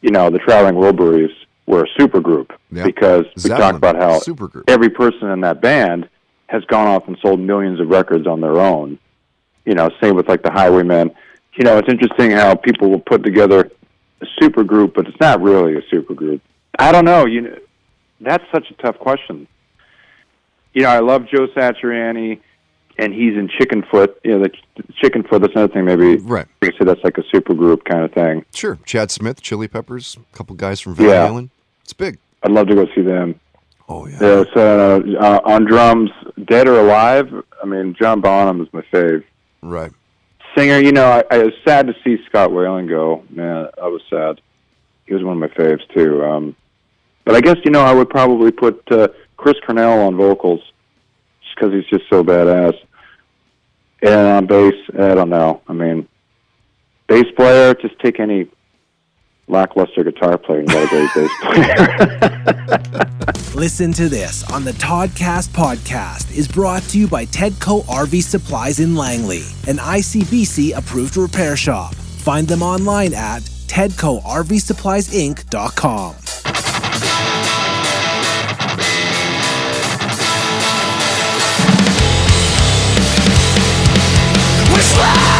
you 0.00 0.10
know 0.10 0.30
the 0.30 0.38
Traveling 0.38 0.74
Wilburys 0.74 1.30
were 1.66 1.84
a 1.84 1.88
supergroup 2.00 2.50
Yeah. 2.70 2.84
because 2.84 3.24
we 3.36 3.42
Zeppelin, 3.42 3.60
talk 3.60 3.74
about 3.76 3.96
how 3.96 4.18
supergroup. 4.20 4.64
every 4.68 4.90
person 4.90 5.28
in 5.28 5.40
that 5.42 5.60
band 5.60 6.08
has 6.48 6.64
gone 6.64 6.86
off 6.86 7.06
and 7.08 7.16
sold 7.22 7.40
millions 7.40 7.80
of 7.80 7.88
records 7.88 8.26
on 8.26 8.40
their 8.40 8.58
own. 8.60 8.98
You 9.64 9.74
know, 9.74 9.90
same 10.02 10.16
with 10.16 10.28
like 10.28 10.42
the 10.42 10.50
Highwaymen. 10.50 11.12
You 11.54 11.64
know, 11.64 11.78
it's 11.78 11.88
interesting 11.88 12.30
how 12.32 12.54
people 12.56 12.90
will 12.90 13.00
put 13.00 13.22
together 13.22 13.70
a 14.20 14.26
supergroup, 14.42 14.94
but 14.94 15.06
it's 15.06 15.20
not 15.20 15.40
really 15.40 15.76
a 15.76 15.82
supergroup. 15.82 16.40
I 16.78 16.90
don't 16.92 17.04
know. 17.04 17.26
You 17.26 17.40
know, 17.42 17.58
that's 18.20 18.44
such 18.52 18.70
a 18.70 18.74
tough 18.82 18.98
question. 18.98 19.46
You 20.74 20.82
know, 20.82 20.88
I 20.88 21.00
love 21.00 21.26
Joe 21.28 21.46
Satriani, 21.48 22.40
and 22.98 23.12
he's 23.12 23.34
in 23.34 23.48
Chickenfoot. 23.48 24.14
You 24.24 24.32
know, 24.32 24.42
the 24.44 24.48
Ch- 24.50 25.02
Chickenfoot. 25.02 25.40
That's 25.40 25.54
another 25.54 25.72
thing. 25.72 25.84
Maybe 25.84 26.16
right. 26.16 26.46
Could 26.60 26.74
say 26.78 26.84
that's 26.84 27.02
like 27.04 27.18
a 27.18 27.22
supergroup 27.34 27.84
kind 27.84 28.04
of 28.04 28.12
thing. 28.12 28.44
Sure. 28.54 28.78
Chad 28.84 29.10
Smith, 29.10 29.40
Chili 29.42 29.68
Peppers, 29.68 30.16
a 30.16 30.36
couple 30.36 30.54
guys 30.56 30.80
from 30.80 30.94
Van 30.94 31.06
Yeah. 31.08 31.28
Halen. 31.28 31.50
It's 31.82 31.92
big. 31.92 32.18
I'd 32.42 32.52
love 32.52 32.66
to 32.68 32.74
go 32.74 32.86
see 32.94 33.02
them. 33.02 33.38
Oh 33.88 34.06
yeah. 34.06 34.18
Yeah. 34.20 34.44
So 34.54 35.02
uh, 35.20 35.40
on 35.44 35.64
drums, 35.64 36.10
Dead 36.44 36.68
or 36.68 36.80
Alive. 36.80 37.32
I 37.62 37.66
mean, 37.66 37.94
John 38.00 38.20
Bonham 38.20 38.60
is 38.60 38.68
my 38.72 38.82
fave. 38.92 39.24
Right. 39.62 39.92
Singer, 40.56 40.78
you 40.78 40.92
know, 40.92 41.06
I, 41.06 41.24
I 41.30 41.38
was 41.44 41.54
sad 41.66 41.86
to 41.86 41.94
see 42.04 42.18
Scott 42.26 42.50
Weiland 42.50 42.88
go. 42.88 43.24
Man, 43.30 43.68
I 43.82 43.88
was 43.88 44.02
sad. 44.10 44.40
He 45.06 45.14
was 45.14 45.22
one 45.24 45.40
of 45.42 45.50
my 45.50 45.56
faves 45.56 45.86
too. 45.94 46.22
Um, 46.24 46.54
but 47.24 47.34
I 47.34 47.40
guess 47.40 47.56
you 47.64 47.70
know 47.70 47.80
I 47.80 47.92
would 47.94 48.10
probably 48.10 48.50
put 48.50 48.82
uh, 48.92 49.08
Chris 49.36 49.54
Cornell 49.64 50.00
on 50.06 50.16
vocals 50.16 50.60
because 51.54 51.72
he's 51.72 51.86
just 51.86 52.08
so 52.08 52.22
badass. 52.22 52.78
And 54.02 54.26
on 54.26 54.46
bass, 54.46 54.74
I 54.94 55.14
don't 55.14 55.30
know. 55.30 55.62
I 55.68 55.72
mean, 55.72 56.08
bass 57.06 57.26
player, 57.36 57.74
just 57.74 57.98
take 58.00 58.18
any 58.18 58.48
lackluster 59.48 60.02
guitar 60.02 60.38
player 60.38 60.60
and 60.60 60.68
get 60.68 60.84
a 60.84 60.86
great 60.88 61.10
bass 61.14 61.30
player. 61.42 61.76
Listen 63.54 63.92
to 63.92 64.08
this 64.08 64.42
on 64.50 64.64
the 64.64 64.72
Toddcast 64.72 65.50
podcast 65.50 66.34
is 66.36 66.48
brought 66.48 66.82
to 66.84 66.98
you 66.98 67.06
by 67.06 67.26
Tedco 67.26 67.84
RV 67.84 68.22
Supplies 68.22 68.80
in 68.80 68.96
Langley, 68.96 69.42
an 69.68 69.76
ICBC 69.76 70.76
approved 70.76 71.16
repair 71.16 71.56
shop. 71.56 71.94
Find 71.94 72.48
them 72.48 72.62
online 72.62 73.14
at 73.14 73.42
TedcoRVSuppliesInc.com. 73.42 76.41
We're 84.82 85.31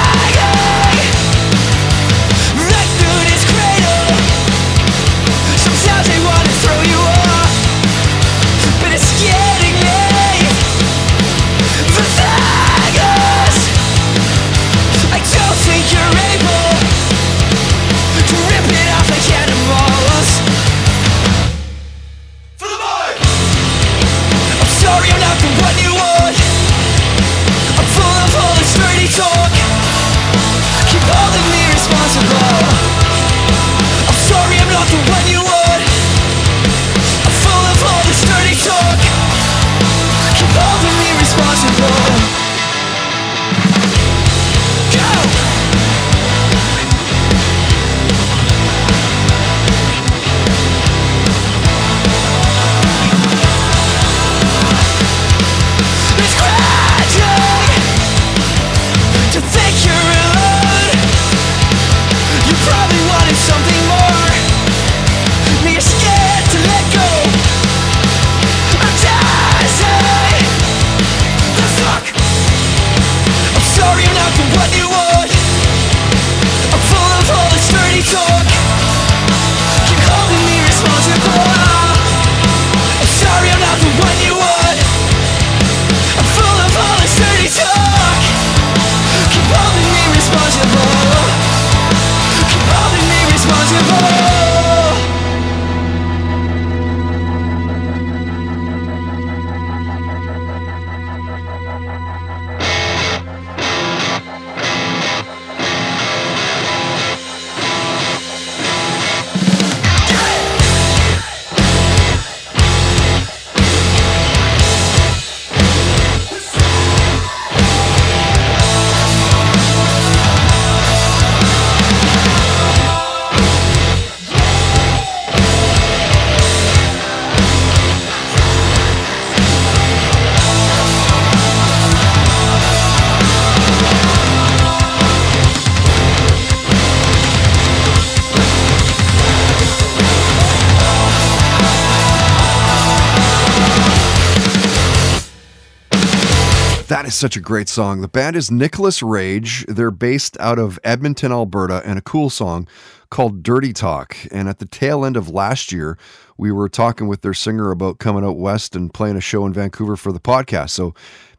such 147.23 147.37
a 147.37 147.41
great 147.41 147.69
song. 147.69 148.01
The 148.01 148.09
band 148.09 148.35
is 148.35 148.51
Nicholas 148.51 149.01
Rage. 149.01 149.65
They're 149.69 149.93
based 149.93 150.37
out 150.41 150.59
of 150.59 150.81
Edmonton, 150.83 151.31
Alberta, 151.31 151.81
and 151.85 151.97
a 151.97 152.03
cool 152.03 152.31
song 152.31 152.67
called 153.11 153.45
Dirty 153.45 153.73
Talk. 153.73 154.17
And 154.33 154.49
at 154.49 154.59
the 154.59 154.67
tail 154.67 155.05
end 155.05 155.17
of 155.17 155.29
last 155.29 155.71
year, 155.71 155.97
we 156.37 156.51
were 156.51 156.69
talking 156.69 157.07
with 157.07 157.21
their 157.21 157.33
singer 157.33 157.71
about 157.71 158.01
coming 158.01 158.25
out 158.25 158.39
west 158.39 158.75
and 158.75 158.93
playing 158.93 159.15
a 159.15 159.21
show 159.21 159.47
in 159.47 159.53
Vancouver 159.53 159.95
for 159.97 160.11
the 160.11 160.19
podcast. 160.19 160.71
So 160.71 160.95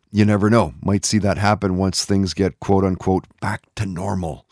you 0.09 0.23
never 0.23 0.49
know. 0.49 0.73
Might 0.81 1.03
see 1.03 1.17
that 1.17 1.37
happen 1.37 1.75
once 1.75 2.05
things 2.05 2.33
get 2.33 2.61
quote 2.61 2.85
unquote 2.85 3.25
back 3.41 3.63
to 3.75 3.85
normal. 3.85 4.45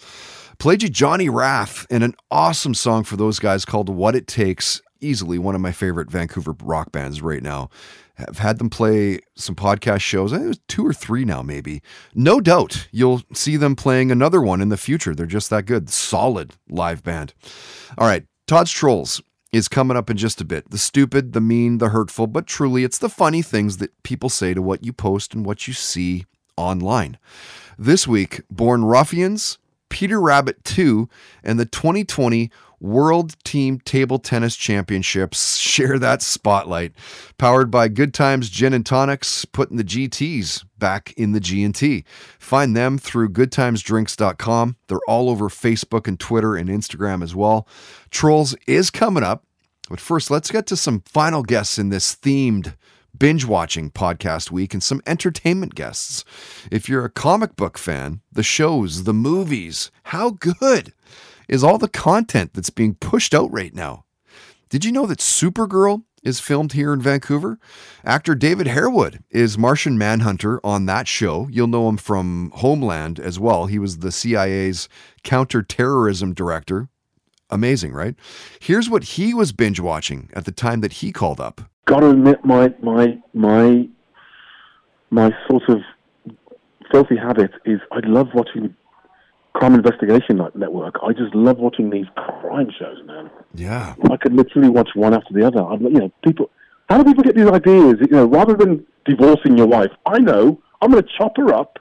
Played 0.60 0.84
you 0.84 0.90
Johnny 0.90 1.30
Rath 1.30 1.88
and 1.90 2.04
an 2.04 2.14
awesome 2.30 2.74
song 2.74 3.06
for 3.06 3.16
those 3.16 3.40
guys 3.40 3.64
called 3.64 3.88
What 3.88 4.18
It 4.18 4.28
Takes. 4.28 4.82
Easily 5.02 5.39
one 5.39 5.56
of 5.56 5.62
my 5.62 5.72
favorite 5.72 6.10
Vancouver 6.10 6.56
rock 6.64 6.91
bands 6.91 7.22
right 7.22 7.41
now. 7.41 7.70
I've 8.18 8.38
had 8.39 8.60
them 8.60 8.70
play 8.70 9.20
some 9.36 9.56
podcast 9.56 10.02
shows. 10.02 10.32
I 10.32 10.38
think 10.38 10.45
it 10.45 10.49
was 10.49 10.60
two 10.68 10.86
or 10.86 10.93
three 10.93 11.26
now, 11.26 11.41
maybe. 11.41 11.82
No 12.14 12.39
doubt 12.39 12.88
you'll 12.91 13.24
see 13.34 13.58
them 13.58 13.76
playing 13.76 14.12
another 14.12 14.41
one 14.41 14.62
in 14.62 14.70
the 14.70 14.78
future. 14.78 15.16
They're 15.16 15.26
just 15.26 15.49
that 15.49 15.66
good. 15.66 15.89
Solid 15.89 16.54
live 16.70 17.04
band. 17.04 17.34
All 17.97 18.08
right. 18.08 18.26
Todd's 18.47 18.72
Trolls 18.72 19.22
is 19.52 19.68
coming 19.68 19.97
up 19.97 20.10
in 20.10 20.18
just 20.18 20.39
a 20.39 20.45
bit. 20.45 20.70
The 20.70 20.78
stupid, 20.78 21.34
the 21.34 21.41
mean, 21.41 21.80
the 21.80 21.89
hurtful, 21.89 22.28
but 22.28 22.47
truly 22.47 22.84
it's 22.84 22.97
the 22.97 23.10
funny 23.10 23.41
things 23.41 23.78
that 23.78 24.04
people 24.04 24.30
say 24.30 24.54
to 24.54 24.62
what 24.62 24.84
you 24.86 24.93
post 24.93 25.34
and 25.34 25.45
what 25.45 25.68
you 25.68 25.74
see 25.74 26.26
online. 26.58 27.18
This 27.78 28.08
week, 28.08 28.41
Born 28.49 28.86
Ruffians, 28.86 29.58
Peter 29.89 30.22
Rabbit 30.22 30.64
2, 30.64 31.10
and 31.43 31.60
the 31.60 31.66
2020 31.66 32.49
World 32.82 33.36
Team 33.44 33.80
Table 33.80 34.20
Tennis 34.20 34.56
Championships 34.56 35.58
share 35.58 36.00
that 36.00 36.22
spotlight. 36.22 36.94
Powered 37.38 37.72
by 37.72 37.88
Good 37.88 38.14
Times 38.14 38.50
Gin 38.50 38.74
and 38.74 38.86
Tonics, 38.86 39.46
putting 39.46 39.78
the 39.78 39.84
GTs 39.84 40.66
back 40.78 41.14
in 41.14 41.32
the 41.32 41.40
G&T. 41.40 42.04
Find 42.40 42.76
them 42.76 42.98
through 42.98 43.30
goodtimesdrinks.com. 43.30 44.76
They're 44.88 44.98
all 45.08 45.30
over 45.30 45.48
Facebook 45.48 46.08
and 46.08 46.20
Twitter 46.20 46.56
and 46.56 46.70
Instagram 46.70 47.24
as 47.24 47.36
well. 47.36 47.68
Trolls 48.10 48.56
is 48.68 48.90
coming 48.90 49.24
up. 49.24 49.46
But 49.90 50.00
first, 50.00 50.32
let's 50.32 50.52
get 50.52 50.66
to 50.68 50.78
some 50.78 51.04
final 51.06 51.44
guests 51.44 51.78
in 51.78 51.90
this 51.90 52.16
themed 52.16 52.76
binge 53.18 53.46
watching 53.46 53.92
podcast 53.92 54.50
week 54.50 54.74
and 54.74 54.82
some 54.82 55.02
entertainment 55.06 55.76
guests. 55.76 56.24
If 56.72 56.90
you're 56.90 57.06
a 57.06 57.10
comic 57.10 57.56
book 57.56 57.78
fan, 57.78 58.22
the 58.32 58.42
shows, 58.42 59.04
the 59.04 59.14
movies, 59.14 59.92
how 60.06 60.32
good 60.32 60.94
is 61.52 61.64
all 61.64 61.78
the 61.78 61.89
content 61.89 62.54
that's 62.54 62.72
being 62.72 62.95
pushed 62.95 63.36
out 63.36 63.52
right 63.52 63.76
now? 63.76 64.06
Did 64.70 64.86
you 64.86 64.91
know 64.91 65.06
that 65.06 65.20
Supergirl 65.20 66.04
is 66.24 66.39
filmed 66.39 66.72
here 66.72 66.93
in 66.93 67.02
Vancouver? 67.02 67.60
Actor 68.06 68.36
David 68.36 68.68
Harewood 68.68 69.22
is 69.30 69.58
Martian 69.58 69.97
Manhunter 69.97 70.62
on 70.64 70.86
that 70.86 71.10
show. 71.10 71.49
You'll 71.52 71.68
know 71.68 71.89
him 71.89 71.97
from 71.97 72.52
Homeland 72.56 73.20
as 73.20 73.38
well. 73.38 73.66
He 73.66 73.80
was 73.80 73.99
the 73.99 74.14
CIA's 74.14 74.88
counterterrorism 75.24 76.34
director. 76.34 76.88
Amazing, 77.49 77.91
right? 77.91 78.16
Here's 78.62 78.89
what 78.89 79.04
he 79.04 79.34
was 79.34 79.52
binge 79.52 79.82
watching 79.82 80.30
at 80.34 80.45
the 80.45 80.54
time 80.54 80.80
that 80.80 80.93
he 80.93 81.12
called 81.12 81.41
up. 81.41 81.62
Gotta 81.86 82.12
admit, 82.12 82.45
my 82.45 82.74
my 82.82 83.20
my 83.34 83.89
my 85.10 85.36
sort 85.49 85.64
of 85.68 85.82
filthy 86.91 87.18
habit 87.18 87.52
is 87.66 87.82
I 87.91 87.99
love 88.08 88.30
watching 88.34 88.74
crime 89.62 89.76
investigation 89.76 90.38
Net- 90.38 90.55
network. 90.55 90.95
I 91.03 91.14
just 91.14 91.36
love 91.36 91.59
watching 91.59 91.91
these 91.91 92.07
crime 92.16 92.72
shows, 92.80 92.97
man. 93.05 93.30
Yeah. 93.53 93.93
I 94.09 94.18
could 94.18 94.34
literally 94.34 94.70
watch 94.70 94.89
one 94.95 95.14
after 95.14 95.32
the 95.36 95.45
other. 95.45 95.62
I'm, 95.64 95.84
you 95.84 95.99
know, 95.99 96.12
people. 96.26 96.49
How 96.89 96.97
do 96.97 97.03
people 97.03 97.24
get 97.24 97.36
these 97.36 97.45
ideas? 97.47 97.97
You 98.01 98.07
know, 98.18 98.26
rather 98.26 98.55
than 98.55 98.84
divorcing 99.05 99.57
your 99.59 99.68
wife, 99.68 99.91
I 100.07 100.18
know 100.18 100.59
I'm 100.82 100.89
going 100.89 101.03
to 101.03 101.09
chop 101.16 101.38
her 101.38 101.53
up, 101.53 101.78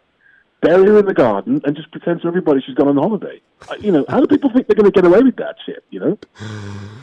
bury 0.61 0.89
her 0.89 0.99
in 0.99 1.07
the 1.07 1.15
garden, 1.15 1.63
and 1.65 1.75
just 1.75 1.91
pretend 1.91 2.21
to 2.21 2.29
everybody 2.29 2.61
she's 2.61 2.75
gone 2.75 2.89
on 2.89 2.99
holiday. 2.99 3.41
You 3.81 3.93
know, 3.93 4.05
how 4.11 4.21
do 4.21 4.27
people 4.27 4.51
think 4.53 4.67
they're 4.67 4.77
going 4.77 4.93
to 4.93 4.95
get 4.95 5.07
away 5.07 5.23
with 5.23 5.37
that 5.37 5.57
shit? 5.65 5.83
You 5.89 6.01
know, 6.01 6.19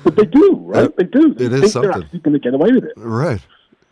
but 0.04 0.16
they 0.16 0.26
do, 0.26 0.58
right? 0.62 0.96
they 0.96 1.06
do. 1.06 1.34
They 1.34 1.46
it 1.46 1.54
is 1.54 1.62
think 1.62 1.72
something. 1.74 1.92
they're 1.92 2.02
actually 2.04 2.20
going 2.20 2.34
to 2.34 2.40
get 2.40 2.54
away 2.54 2.72
with 2.72 2.84
it. 2.84 2.94
Right. 2.98 3.42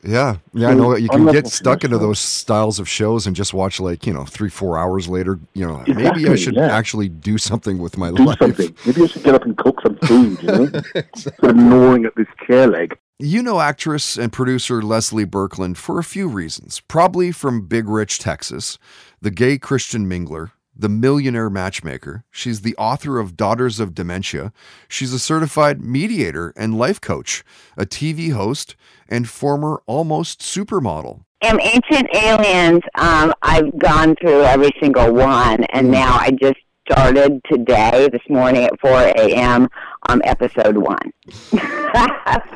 Yeah. 0.04 0.38
Yeah, 0.54 0.70
I 0.70 0.74
know 0.74 0.96
you 0.96 1.10
can 1.10 1.26
get 1.32 1.48
stuck 1.48 1.84
into 1.84 1.98
those 1.98 2.20
styles 2.20 2.80
of 2.80 2.88
shows 2.88 3.26
and 3.26 3.36
just 3.36 3.54
watch 3.54 3.80
like, 3.80 4.06
you 4.06 4.14
know, 4.14 4.26
three, 4.26 4.50
four 4.50 4.78
hours 4.78 5.08
later, 5.08 5.40
you 5.54 5.68
know, 5.68 5.84
maybe 5.88 6.28
I 6.30 6.36
should 6.36 6.56
yeah. 6.56 6.76
actually 6.76 7.10
do 7.10 7.38
something 7.38 7.80
with 7.80 7.98
my 7.98 8.12
Do 8.12 8.26
life. 8.26 8.38
something. 8.40 8.76
Maybe 8.86 9.04
I 9.04 9.08
should 9.08 9.24
get 9.24 9.36
up 9.36 9.44
and 9.44 9.58
cook 9.58 9.82
some 9.82 9.98
food. 9.98 10.42
You 10.44 10.48
know, 10.52 10.82
instead 10.94 11.34
of 11.44 11.56
gnawing 11.56 12.06
at 12.06 12.16
this 12.16 12.28
chair 12.46 12.68
leg. 12.68 12.98
You 13.18 13.42
know 13.42 13.62
actress 13.62 14.18
and 14.18 14.32
producer 14.32 14.82
Leslie 14.82 15.26
Berkland 15.26 15.78
for 15.78 16.00
a 16.00 16.04
few 16.04 16.28
reasons. 16.28 16.82
Probably 16.82 17.32
from 17.32 17.66
Big 17.66 17.88
Rich, 17.88 18.20
Texas, 18.20 18.78
the 19.22 19.32
gay 19.32 19.58
Christian 19.58 20.10
mingler, 20.10 20.52
the 20.76 20.90
millionaire 20.90 21.50
matchmaker. 21.50 22.24
She's 22.32 22.62
the 22.62 22.76
author 22.78 23.20
of 23.20 23.38
Daughters 23.38 23.80
of 23.80 23.96
Dementia. 23.96 24.52
She's 24.88 25.14
a 25.14 25.20
certified 25.20 25.82
mediator 25.82 26.54
and 26.58 26.78
life 26.78 27.00
coach, 27.00 27.44
a 27.78 27.86
TV 27.86 28.32
host, 28.34 28.76
and 29.08 29.30
former 29.30 29.82
almost 29.86 30.42
supermodel. 30.42 31.22
am 31.42 31.60
Ancient 31.62 32.08
Aliens. 32.16 32.82
Um, 32.96 33.34
I've 33.42 33.78
gone 33.80 34.16
through 34.20 34.42
every 34.44 34.72
single 34.82 35.14
one, 35.14 35.64
and 35.66 35.90
now 35.92 36.18
I 36.20 36.32
just 36.32 36.58
started 36.90 37.42
today, 37.52 38.10
this 38.12 38.22
morning 38.30 38.66
at 38.66 38.80
4 38.80 38.92
a.m. 38.92 39.68
on 40.10 40.22
episode 40.24 40.78
one. 40.78 41.14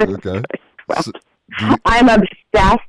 Okay. 0.01 0.41
I'm 1.85 2.09
obsessed 2.09 2.81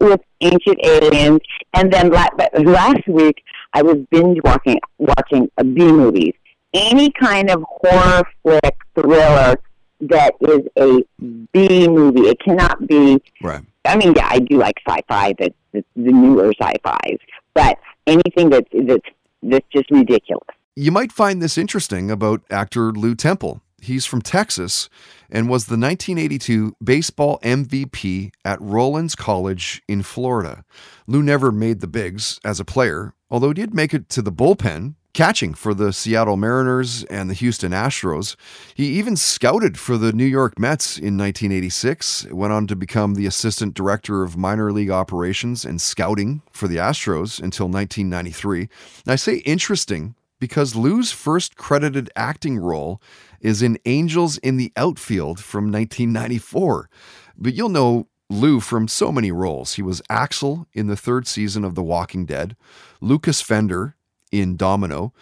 with 0.00 0.20
Ancient 0.40 0.78
Aliens, 0.84 1.40
and 1.74 1.92
then 1.92 2.10
la- 2.10 2.28
but 2.36 2.50
last 2.64 3.06
week 3.08 3.42
I 3.72 3.82
was 3.82 3.96
binge 4.10 4.38
watching 4.44 4.80
watching 4.98 5.50
uh, 5.58 5.62
B 5.62 5.90
movies. 5.92 6.34
Any 6.72 7.10
kind 7.10 7.50
of 7.50 7.64
horror 7.68 8.22
flick 8.42 8.76
thriller 8.94 9.56
that 10.02 10.34
is 10.40 10.60
a 10.78 11.04
B 11.52 11.88
movie. 11.88 12.28
It 12.28 12.40
cannot 12.40 12.86
be 12.86 13.22
Right. 13.42 13.62
I 13.84 13.96
mean, 13.96 14.12
yeah, 14.14 14.28
I 14.30 14.40
do 14.40 14.58
like 14.58 14.76
sci-fi, 14.86 15.34
the 15.38 15.52
the, 15.72 15.84
the 15.96 16.12
newer 16.12 16.52
sci-fis, 16.60 17.18
but 17.54 17.78
anything 18.06 18.50
that's 18.50 18.68
that's 18.72 19.08
that's 19.42 19.66
just 19.72 19.90
ridiculous. 19.90 20.46
You 20.76 20.92
might 20.92 21.12
find 21.12 21.42
this 21.42 21.58
interesting 21.58 22.10
about 22.10 22.42
actor 22.50 22.92
Lew 22.92 23.14
Temple. 23.14 23.62
He's 23.80 24.06
from 24.06 24.22
Texas 24.22 24.88
and 25.30 25.48
was 25.48 25.66
the 25.66 25.72
1982 25.72 26.76
baseball 26.82 27.38
MVP 27.42 28.32
at 28.44 28.60
Rollins 28.60 29.14
College 29.14 29.82
in 29.88 30.02
Florida. 30.02 30.64
Lew 31.06 31.22
never 31.22 31.50
made 31.52 31.80
the 31.80 31.86
bigs 31.86 32.38
as 32.44 32.60
a 32.60 32.64
player, 32.64 33.14
although 33.30 33.48
he 33.48 33.54
did 33.54 33.74
make 33.74 33.94
it 33.94 34.08
to 34.10 34.22
the 34.22 34.32
bullpen, 34.32 34.94
catching 35.12 35.54
for 35.54 35.74
the 35.74 35.92
Seattle 35.92 36.36
Mariners 36.36 37.04
and 37.04 37.28
the 37.28 37.34
Houston 37.34 37.72
Astros. 37.72 38.36
He 38.74 38.86
even 38.98 39.16
scouted 39.16 39.78
for 39.78 39.96
the 39.96 40.12
New 40.12 40.24
York 40.24 40.58
Mets 40.58 40.96
in 40.96 41.16
1986, 41.16 42.26
went 42.30 42.52
on 42.52 42.66
to 42.68 42.76
become 42.76 43.14
the 43.14 43.26
assistant 43.26 43.74
director 43.74 44.22
of 44.22 44.36
minor 44.36 44.72
league 44.72 44.90
operations 44.90 45.64
and 45.64 45.80
scouting 45.80 46.42
for 46.52 46.68
the 46.68 46.76
Astros 46.76 47.40
until 47.42 47.66
1993. 47.66 48.60
And 48.60 49.12
I 49.12 49.16
say 49.16 49.36
interesting 49.38 50.14
because 50.38 50.74
Lew's 50.74 51.12
first 51.12 51.56
credited 51.56 52.10
acting 52.16 52.58
role 52.58 53.00
is 53.40 53.62
in 53.62 53.78
Angels 53.86 54.38
in 54.38 54.56
the 54.56 54.72
Outfield 54.76 55.40
from 55.40 55.64
1994. 55.64 56.88
But 57.36 57.54
you'll 57.54 57.68
know 57.68 58.08
Lew 58.28 58.60
from 58.60 58.86
so 58.86 59.10
many 59.10 59.32
roles. 59.32 59.74
He 59.74 59.82
was 59.82 60.02
Axel 60.08 60.66
in 60.72 60.86
the 60.86 60.96
third 60.96 61.26
season 61.26 61.64
of 61.64 61.74
The 61.74 61.82
Walking 61.82 62.26
Dead, 62.26 62.56
Lucas 63.00 63.40
Fender 63.40 63.96
in 64.30 64.56
Domino, 64.56 65.12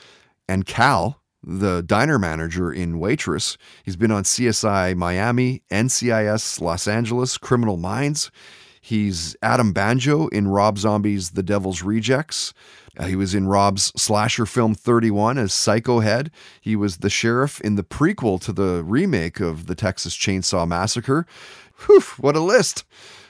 and 0.47 0.66
Cal, 0.66 1.23
the 1.43 1.83
diner 1.83 2.19
manager 2.19 2.71
in 2.71 2.99
Waitress. 2.99 3.57
He's 3.83 3.97
been 3.97 4.11
on 4.11 4.25
CSI 4.25 4.95
Miami, 4.97 5.62
NCIS 5.71 6.61
Los 6.61 6.87
Angeles, 6.87 7.39
Criminal 7.39 7.79
Minds. 7.79 8.31
He's 8.81 9.37
Adam 9.43 9.72
Banjo 9.72 10.29
in 10.29 10.49
Rob 10.49 10.79
Zombie's 10.79 11.31
The 11.31 11.43
Devil's 11.43 11.83
Rejects. 11.83 12.53
Uh, 12.99 13.05
he 13.07 13.16
was 13.16 13.35
in 13.35 13.47
Rob's 13.47 13.93
slasher 14.01 14.45
film 14.47 14.74
31 14.74 15.39
as 15.39 15.53
Psycho 15.53 16.01
Head. 16.01 16.31
He 16.61 16.74
was 16.74 16.99
the 16.99 17.11
sheriff 17.11 17.61
in 17.61 17.76
the 17.76 17.85
prequel 17.85 18.41
to 18.43 18.53
the 18.53 18.83
remake 18.85 19.41
of 19.41 19.66
the 19.66 19.74
Texas 19.74 20.16
Chainsaw 20.16 20.66
Massacre. 20.66 21.26
Whew, 21.87 22.01
what 22.18 22.35
a 22.37 22.41
list. 22.41 22.85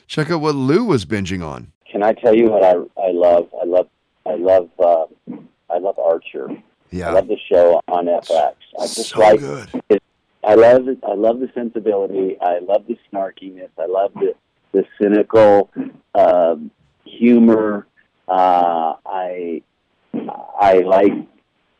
Check 0.07 0.31
out 0.31 0.41
what 0.41 0.55
Lew 0.55 0.85
was 0.85 1.05
binging 1.05 1.45
on. 1.45 1.73
Can 1.91 2.03
I 2.03 2.13
tell 2.15 2.35
you 2.35 2.51
what 2.51 2.63
I 2.63 2.73
I 3.03 3.11
love? 3.11 3.49
I 3.61 3.65
love 3.67 3.89
I 4.27 4.35
love 4.37 4.71
uh, 4.79 5.35
I 5.71 5.79
love 5.79 5.99
Archer. 5.99 6.49
Yeah. 6.91 7.11
I 7.11 7.13
love 7.13 7.29
the 7.29 7.37
show 7.51 7.81
on 7.89 8.07
FX. 8.07 8.55
I 8.79 8.83
just 8.87 9.09
So 9.11 9.19
like 9.21 9.41
good. 9.41 9.69
it. 9.91 10.03
I 10.45 10.55
love 10.55 10.89
it. 10.89 10.99
I 11.07 11.13
love 11.15 11.41
the 11.41 11.51
sensibility. 11.55 12.39
I 12.41 12.61
love 12.61 12.85
the 12.87 12.97
snarkiness. 13.13 13.69
I 13.79 13.85
love 13.87 14.15
the 14.15 14.35
the 14.73 14.85
cynical 15.01 15.71
um, 16.15 16.71
humor. 17.05 17.87
Uh, 18.27 18.95
I 19.07 19.63
I 20.61 20.81
like 20.81 21.13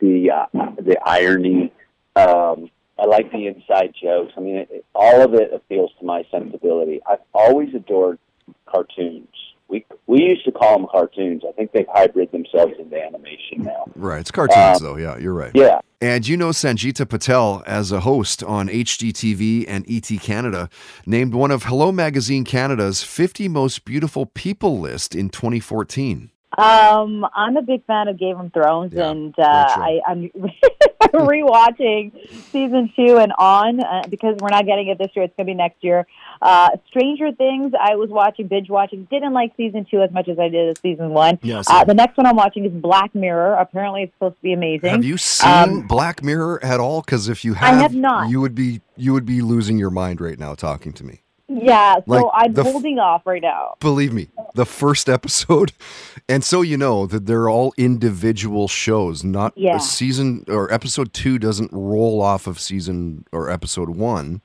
the 0.01 0.31
uh, 0.31 0.47
the 0.81 0.99
irony. 1.05 1.73
Um, 2.17 2.71
I 2.99 3.05
like 3.07 3.31
the 3.31 3.47
inside 3.47 3.95
jokes. 4.01 4.33
I 4.37 4.41
mean, 4.41 4.57
it, 4.57 4.69
it, 4.71 4.85
all 4.95 5.23
of 5.23 5.35
it 5.35 5.53
appeals 5.53 5.93
to 6.01 6.05
my 6.05 6.25
sensibility. 6.31 7.01
I've 7.09 7.21
always 7.33 7.73
adored 7.75 8.19
cartoons. 8.67 9.29
We 9.69 9.85
we 10.07 10.23
used 10.23 10.45
to 10.47 10.53
call 10.53 10.79
them 10.79 10.87
cartoons. 10.91 11.43
I 11.49 11.53
think 11.53 11.73
they've 11.73 11.87
hybrid 11.93 12.33
themselves 12.33 12.73
into 12.79 12.97
animation 13.01 13.63
now. 13.63 13.85
Right. 13.95 14.21
It's 14.21 14.31
cartoons, 14.31 14.81
Um, 14.81 14.83
though. 14.83 14.97
Yeah, 14.97 15.19
you're 15.19 15.35
right. 15.35 15.53
Yeah. 15.55 15.81
And 16.01 16.27
you 16.29 16.37
know 16.37 16.51
Sangita 16.51 17.09
Patel 17.09 17.63
as 17.67 17.91
a 17.93 18.01
host 18.01 18.43
on 18.45 18.69
HGTV 18.69 19.65
and 19.69 19.85
ET 19.91 20.09
Canada, 20.23 20.71
named 21.07 21.35
one 21.35 21.51
of 21.51 21.65
Hello 21.65 21.91
Magazine 21.91 22.45
Canada's 22.45 23.03
50 23.03 23.49
most 23.49 23.85
beautiful 23.85 24.25
people 24.25 24.79
list 24.79 25.15
in 25.15 25.29
2014. 25.29 26.31
Um, 26.59 27.25
I'm 27.35 27.57
a 27.57 27.63
big 27.63 27.85
fan 27.87 28.09
of 28.09 28.19
Game 28.19 28.39
of 28.41 28.53
Thrones, 28.53 28.93
and 28.95 29.35
uh, 29.39 29.43
I, 29.45 30.01
I'm 30.07 30.31
rewatching 31.13 32.13
season 32.51 32.93
two 32.97 33.17
and 33.19 33.33
on 33.39 33.81
uh, 33.81 34.03
because 34.09 34.37
we're 34.41 34.49
not 34.49 34.67
getting 34.67 34.89
it 34.89 34.99
this 34.99 35.09
year. 35.15 35.25
It's 35.25 35.35
going 35.37 35.47
to 35.47 35.51
be 35.53 35.55
next 35.55 35.83
year. 35.83 36.07
Uh, 36.43 36.71
Stranger 36.89 37.33
Things, 37.33 37.73
I 37.81 37.97
was 37.97 38.11
watching, 38.11 38.47
binge 38.49 38.69
watching. 38.71 39.05
Didn't 39.11 39.33
like 39.33 39.53
season 39.57 39.87
two 39.91 40.03
as 40.03 40.11
much 40.11 40.29
as 40.29 40.39
I 40.39 40.49
did 40.49 40.79
season 40.79 41.11
one. 41.11 41.39
Yeah, 41.43 41.63
uh, 41.69 41.85
the 41.85 41.95
next 41.95 42.17
one 42.17 42.27
I'm 42.27 42.37
watching 42.37 42.65
is 42.65 42.73
Black 42.73 43.15
Mirror. 43.15 43.55
Apparently, 43.55 44.03
it's 44.03 44.13
supposed 44.15 44.37
to 44.37 44.43
be 44.43 44.53
amazing. 44.53 44.91
Have 44.91 45.05
you 45.05 45.17
seen 45.17 45.51
Um, 45.51 45.87
Black 45.87 46.23
Mirror 46.23 46.65
at 46.65 46.81
all? 46.81 47.01
Because 47.03 47.29
if 47.29 47.45
you 47.45 47.55
have, 47.55 47.75
I 47.75 47.79
have 47.83 47.95
not. 47.95 48.31
you 48.31 48.41
would 48.41 48.55
be 48.55 48.81
you 48.97 49.13
would 49.13 49.27
be 49.27 49.41
losing 49.43 49.79
your 49.79 49.91
mind 49.91 50.21
right 50.21 50.39
now 50.39 50.55
talking 50.55 50.93
to 50.95 51.05
me. 51.05 51.23
Yeah, 51.49 51.95
so 51.97 52.03
Like, 52.07 52.25
I'm 52.35 52.53
the 52.53 52.63
holding 52.63 52.99
off 52.99 53.27
right 53.27 53.41
now. 53.43 53.75
Believe 53.81 54.13
me, 54.13 54.29
the 54.55 54.67
first 54.67 55.09
episode, 55.09 55.73
and 56.29 56.45
so 56.45 56.63
you 56.63 56.77
know 56.77 57.07
that 57.07 57.27
they're 57.27 57.49
all 57.49 57.73
individual 57.77 58.69
shows, 58.69 59.25
not 59.25 59.53
Yeah. 59.57 59.77
a 59.77 59.81
season 59.81 60.45
or 60.49 60.73
episode 60.73 61.13
two 61.13 61.39
doesn't 61.39 61.71
roll 61.73 62.21
off 62.21 62.47
of 62.47 62.61
season 62.61 63.25
or 63.33 63.51
episode 63.51 63.89
one. 63.91 64.43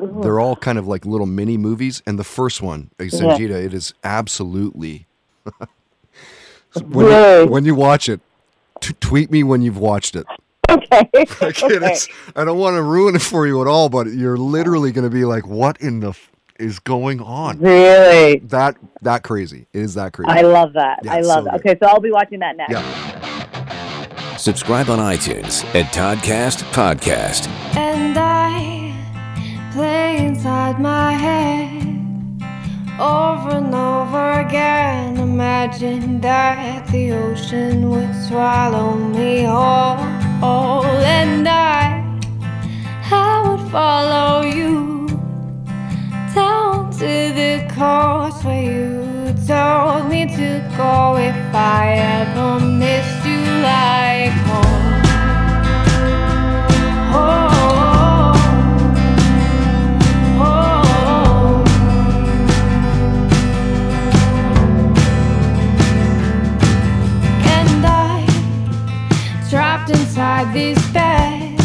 Mhm. 0.00 0.22
They're 0.22 0.40
all 0.40 0.56
kind 0.56 0.78
of 0.78 0.86
like 0.86 1.04
little 1.06 1.26
mini 1.26 1.56
movies, 1.56 2.02
and 2.06 2.18
the 2.18 2.24
first 2.24 2.62
one, 2.62 2.90
uh, 3.00 3.04
Yeah. 3.04 3.36
It 3.38 3.74
is 3.74 3.94
absolutely. 4.04 5.06
when, 6.74 7.06
Really? 7.06 7.44
you, 7.44 7.50
when 7.50 7.64
you 7.64 7.74
watch 7.74 8.08
it, 8.08 8.20
t- 8.80 8.94
tweet 9.00 9.30
me 9.30 9.42
when 9.44 9.62
you've 9.62 9.78
watched 9.78 10.16
it. 10.16 10.26
Okay. 10.70 11.08
It 11.12 11.82
is- 11.82 12.08
I 12.34 12.44
don't 12.44 12.58
want 12.58 12.74
to 12.76 12.82
ruin 12.82 13.14
it 13.14 13.22
for 13.22 13.46
you 13.46 13.60
at 13.60 13.68
all, 13.68 13.88
but 13.88 14.08
you're 14.08 14.36
literally 14.38 14.90
going 14.92 15.04
to 15.08 15.14
be 15.14 15.24
like, 15.24 15.46
"What 15.46 15.80
in 15.80 16.00
the 16.00 16.14
is 16.58 16.78
going 16.78 17.20
on?" 17.20 17.58
Really? 17.58 18.38
That 18.40 18.76
that 19.02 19.22
crazy. 19.22 19.66
It 19.72 19.80
is 19.80 19.94
that 19.94 20.12
crazy. 20.12 20.30
I 20.30 20.42
love 20.42 20.72
that. 20.74 21.00
Yeah, 21.02 21.14
I 21.14 21.20
love 21.20 21.44
so 21.44 21.50
that. 21.50 21.54
Okay, 21.56 21.76
so 21.80 21.88
I'll 21.88 22.00
be 22.00 22.10
watching 22.10 22.40
that 22.40 22.56
next. 22.56 22.74
Subscribe 24.40 24.90
on 24.90 24.98
iTunes 24.98 25.64
at 25.74 25.92
Toddcast 25.94 26.64
Podcast. 26.72 27.46
And 27.76 28.18
I 28.18 28.92
play 29.72 30.18
inside 30.26 30.80
my 30.80 31.12
head 31.12 31.84
over 33.00 33.56
and 33.56 33.74
over 33.74 34.40
again. 34.40 35.16
Imagine 35.18 36.20
that 36.20 36.86
the 36.88 37.12
ocean 37.12 37.90
would 37.90 38.14
swallow 38.26 38.94
me 38.94 39.44
whole, 39.44 40.84
and 40.84 41.48
I, 41.48 42.02
I 43.10 43.48
would 43.48 43.70
follow 43.70 44.42
you 44.42 45.03
down 46.34 46.90
to 46.90 46.98
the 46.98 47.64
coast 47.74 48.44
where 48.44 48.62
you 48.62 49.32
told 49.46 50.08
me 50.10 50.26
to 50.26 50.60
go 50.76 51.16
if 51.16 51.54
I 51.54 51.94
ever 52.20 52.60
missed 52.60 53.24
you 53.24 53.40
like 53.62 54.32
home. 54.48 55.02
Oh, 57.14 57.22
oh, 60.40 60.44
oh. 60.44 61.64
And 67.56 67.86
I 67.86 68.26
trapped 69.48 69.90
inside 69.90 70.52
this 70.52 70.78
bed, 70.92 71.58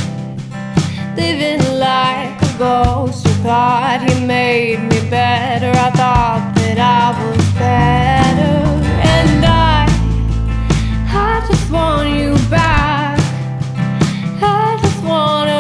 living 1.16 1.80
like 1.80 2.42
a 2.42 2.58
ghost. 2.58 3.29
Thought 3.42 4.02
he 4.06 4.26
made 4.26 4.82
me 4.82 5.10
better. 5.10 5.72
I 5.72 5.90
thought 5.92 6.54
that 6.56 6.78
I 6.78 7.16
was 7.24 7.46
better, 7.54 8.58
and 9.02 9.46
I, 9.46 9.88
I 11.08 11.48
just 11.48 11.72
want 11.72 12.10
you 12.10 12.36
back. 12.50 13.18
I 14.42 14.78
just 14.82 15.02
wanna 15.04 15.59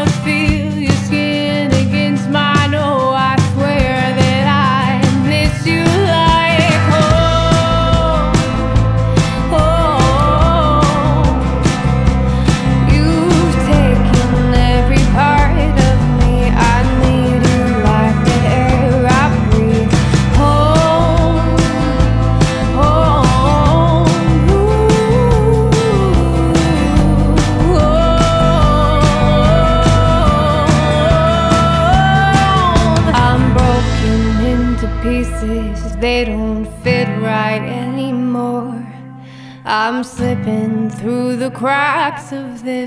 of 42.20 42.64
this 42.64 42.79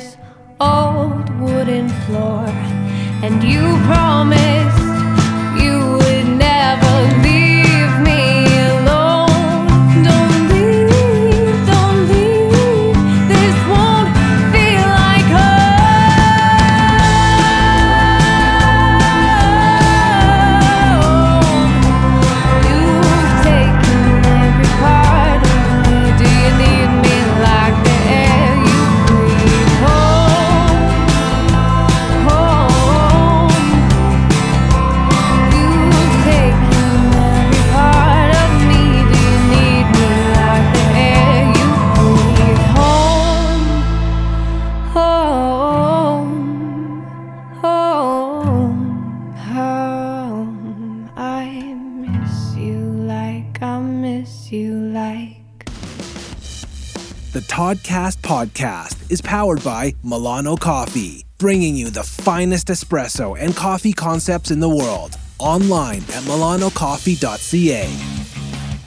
powered 59.53 59.65
by 59.65 59.95
Milano 60.03 60.57
Coffee, 60.57 61.25
bringing 61.39 61.77
you 61.77 61.91
the 61.91 62.03
finest 62.03 62.69
espresso 62.69 63.39
and 63.39 63.55
coffee 63.55 63.93
concepts 63.93 64.51
in 64.51 64.61
the 64.61 64.69
world. 64.69 65.17
Online 65.39 65.99
at 66.03 66.23
milanocoffee.ca. 66.25 67.89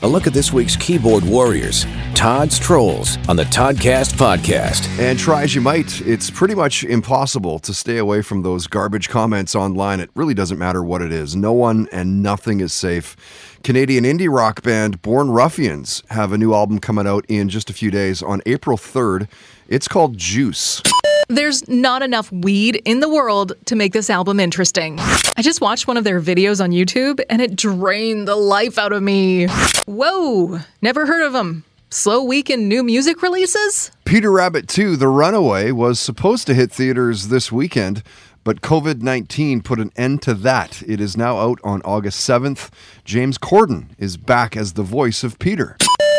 A 0.02 0.08
look 0.08 0.28
at 0.28 0.34
this 0.34 0.54
week's 0.54 0.76
keyboard 0.76 1.24
warriors, 1.24 1.86
Todd's 2.14 2.60
Trolls, 2.60 3.18
on 3.28 3.38
the 3.38 3.46
Toddcast 3.46 4.14
Podcast. 4.14 4.88
And 5.00 5.18
try 5.18 5.44
as 5.44 5.56
you 5.56 5.62
might, 5.62 6.02
it's 6.02 6.30
pretty 6.30 6.54
much 6.54 6.84
impossible 6.84 7.60
to 7.60 7.74
stay 7.74 7.98
away 7.98 8.22
from 8.22 8.44
those 8.44 8.68
garbage 8.68 9.10
comments 9.10 9.56
online. 9.56 10.00
It 10.00 10.10
really 10.14 10.34
doesn't 10.34 10.60
matter 10.60 10.84
what 10.84 11.02
it 11.02 11.12
is. 11.12 11.36
No 11.36 11.54
one 11.54 11.88
and 11.92 12.22
nothing 12.22 12.60
is 12.60 12.74
safe. 12.74 13.16
Canadian 13.64 14.04
indie 14.04 14.32
rock 14.32 14.62
band 14.62 15.02
Born 15.02 15.32
Ruffians 15.32 16.04
have 16.10 16.32
a 16.32 16.38
new 16.38 16.54
album 16.54 16.80
coming 16.80 17.08
out 17.08 17.26
in 17.28 17.50
just 17.50 17.70
a 17.70 17.74
few 17.74 17.90
days 17.90 18.22
on 18.22 18.42
April 18.46 18.78
3rd. 18.78 19.28
It's 19.68 19.88
called 19.88 20.16
Juice. 20.18 20.82
There's 21.28 21.68
not 21.68 22.04
enough 22.04 22.32
weed 22.32 22.84
in 22.86 23.00
the 23.00 23.10
world 23.10 23.54
to 23.66 23.76
make 23.76 23.94
this 23.94 24.12
album 24.12 24.40
interesting. 24.40 25.00
I 25.00 25.42
just 25.42 25.60
watched 25.60 25.88
one 25.88 25.98
of 25.98 26.04
their 26.04 26.22
videos 26.22 26.64
on 26.64 26.70
YouTube 26.70 27.20
and 27.32 27.42
it 27.42 27.56
drained 27.56 28.28
the 28.28 28.36
life 28.36 28.78
out 28.78 28.94
of 28.94 29.02
me. 29.02 29.48
Whoa, 29.88 30.60
never 30.84 31.08
heard 31.08 31.24
of 31.24 31.34
them. 31.34 31.64
Slow 31.90 32.24
week 32.24 32.52
in 32.52 32.68
new 32.68 32.84
music 32.84 33.24
releases? 33.24 33.90
Peter 34.06 34.32
Rabbit 34.32 34.68
2, 34.68 34.98
The 34.98 35.08
Runaway, 35.08 35.72
was 35.72 36.00
supposed 36.00 36.46
to 36.46 36.54
hit 36.54 36.72
theaters 36.72 37.30
this 37.30 37.52
weekend, 37.52 38.04
but 38.44 38.62
COVID 38.62 39.02
19 39.02 39.62
put 39.62 39.80
an 39.80 39.92
end 39.96 40.22
to 40.24 40.36
that. 40.36 40.84
It 40.86 41.02
is 41.02 41.18
now 41.18 41.40
out 41.40 41.60
on 41.64 41.82
August 41.82 42.28
7th. 42.30 42.70
James 43.04 43.40
Corden 43.40 43.88
is 43.98 44.16
back 44.16 44.56
as 44.56 44.74
the 44.74 44.84
voice 44.84 45.24
of 45.24 45.40
Peter. 45.40 45.76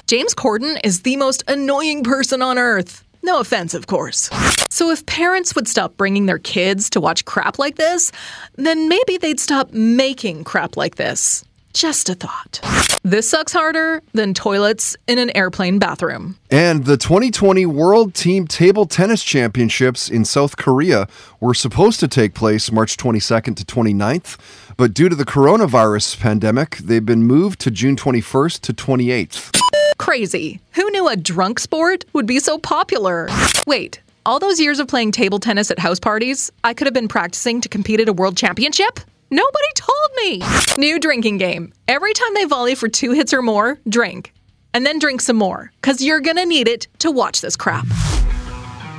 James 0.08 0.34
Corden 0.34 0.80
is 0.84 1.02
the 1.02 1.16
most 1.16 1.42
annoying 1.48 2.04
person 2.04 2.40
on 2.40 2.58
earth. 2.58 3.04
No 3.26 3.40
offense, 3.40 3.74
of 3.74 3.88
course. 3.88 4.30
So, 4.70 4.90
if 4.90 5.04
parents 5.04 5.56
would 5.56 5.66
stop 5.66 5.96
bringing 5.96 6.26
their 6.26 6.38
kids 6.38 6.88
to 6.90 7.00
watch 7.00 7.24
crap 7.24 7.58
like 7.58 7.74
this, 7.74 8.12
then 8.54 8.88
maybe 8.88 9.18
they'd 9.18 9.40
stop 9.40 9.72
making 9.72 10.44
crap 10.44 10.76
like 10.76 10.94
this. 10.94 11.44
Just 11.74 12.08
a 12.08 12.14
thought. 12.14 12.60
This 13.02 13.28
sucks 13.28 13.52
harder 13.52 14.00
than 14.12 14.32
toilets 14.32 14.96
in 15.08 15.18
an 15.18 15.36
airplane 15.36 15.80
bathroom. 15.80 16.38
And 16.52 16.84
the 16.84 16.96
2020 16.96 17.66
World 17.66 18.14
Team 18.14 18.46
Table 18.46 18.86
Tennis 18.86 19.24
Championships 19.24 20.08
in 20.08 20.24
South 20.24 20.56
Korea 20.56 21.08
were 21.40 21.52
supposed 21.52 21.98
to 22.00 22.06
take 22.06 22.32
place 22.32 22.70
March 22.70 22.96
22nd 22.96 23.56
to 23.56 23.64
29th, 23.64 24.38
but 24.76 24.94
due 24.94 25.08
to 25.08 25.16
the 25.16 25.24
coronavirus 25.24 26.20
pandemic, 26.20 26.76
they've 26.76 27.04
been 27.04 27.24
moved 27.24 27.58
to 27.62 27.72
June 27.72 27.96
21st 27.96 28.60
to 28.60 28.72
28th. 28.72 29.75
Crazy. 29.98 30.60
Who 30.72 30.90
knew 30.90 31.08
a 31.08 31.16
drunk 31.16 31.58
sport 31.58 32.04
would 32.12 32.26
be 32.26 32.38
so 32.38 32.58
popular? 32.58 33.28
Wait, 33.66 34.00
all 34.24 34.38
those 34.38 34.60
years 34.60 34.80
of 34.80 34.88
playing 34.88 35.12
table 35.12 35.38
tennis 35.38 35.70
at 35.70 35.78
house 35.78 36.00
parties, 36.00 36.50
I 36.64 36.74
could 36.74 36.86
have 36.86 36.94
been 36.94 37.08
practicing 37.08 37.60
to 37.60 37.68
compete 37.68 38.00
at 38.00 38.08
a 38.08 38.12
world 38.12 38.36
championship? 38.36 39.00
Nobody 39.30 39.66
told 39.74 40.10
me. 40.16 40.42
New 40.78 41.00
drinking 41.00 41.38
game. 41.38 41.72
Every 41.88 42.12
time 42.12 42.34
they 42.34 42.44
volley 42.44 42.74
for 42.74 42.88
two 42.88 43.12
hits 43.12 43.32
or 43.32 43.42
more, 43.42 43.78
drink. 43.88 44.32
And 44.74 44.84
then 44.84 44.98
drink 44.98 45.20
some 45.20 45.36
more, 45.36 45.72
because 45.80 46.02
you're 46.02 46.20
to 46.20 46.44
need 46.44 46.68
it 46.68 46.86
to 46.98 47.10
watch 47.10 47.40
this 47.40 47.56
crap. 47.56 47.86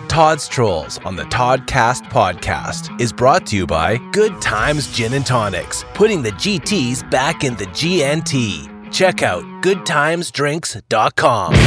Todd's 0.10 0.48
Trolls 0.48 0.98
on 1.06 1.16
the 1.16 1.26
Toddcast 1.26 2.04
podcast 2.10 3.00
is 3.00 3.14
brought 3.14 3.46
to 3.48 3.56
you 3.56 3.68
by 3.68 3.98
Good 4.12 4.42
Times 4.42 4.92
Gin 4.92 5.14
and 5.14 5.26
Tonics, 5.26 5.84
putting 5.94 6.24
the 6.24 6.32
GTs 6.32 7.10
back 7.12 7.44
in 7.44 7.56
the 7.56 7.66
GNT. 7.68 8.77
Check 8.92 9.24
out 9.24 9.44
goodtimesdrinks.com. 9.64 11.67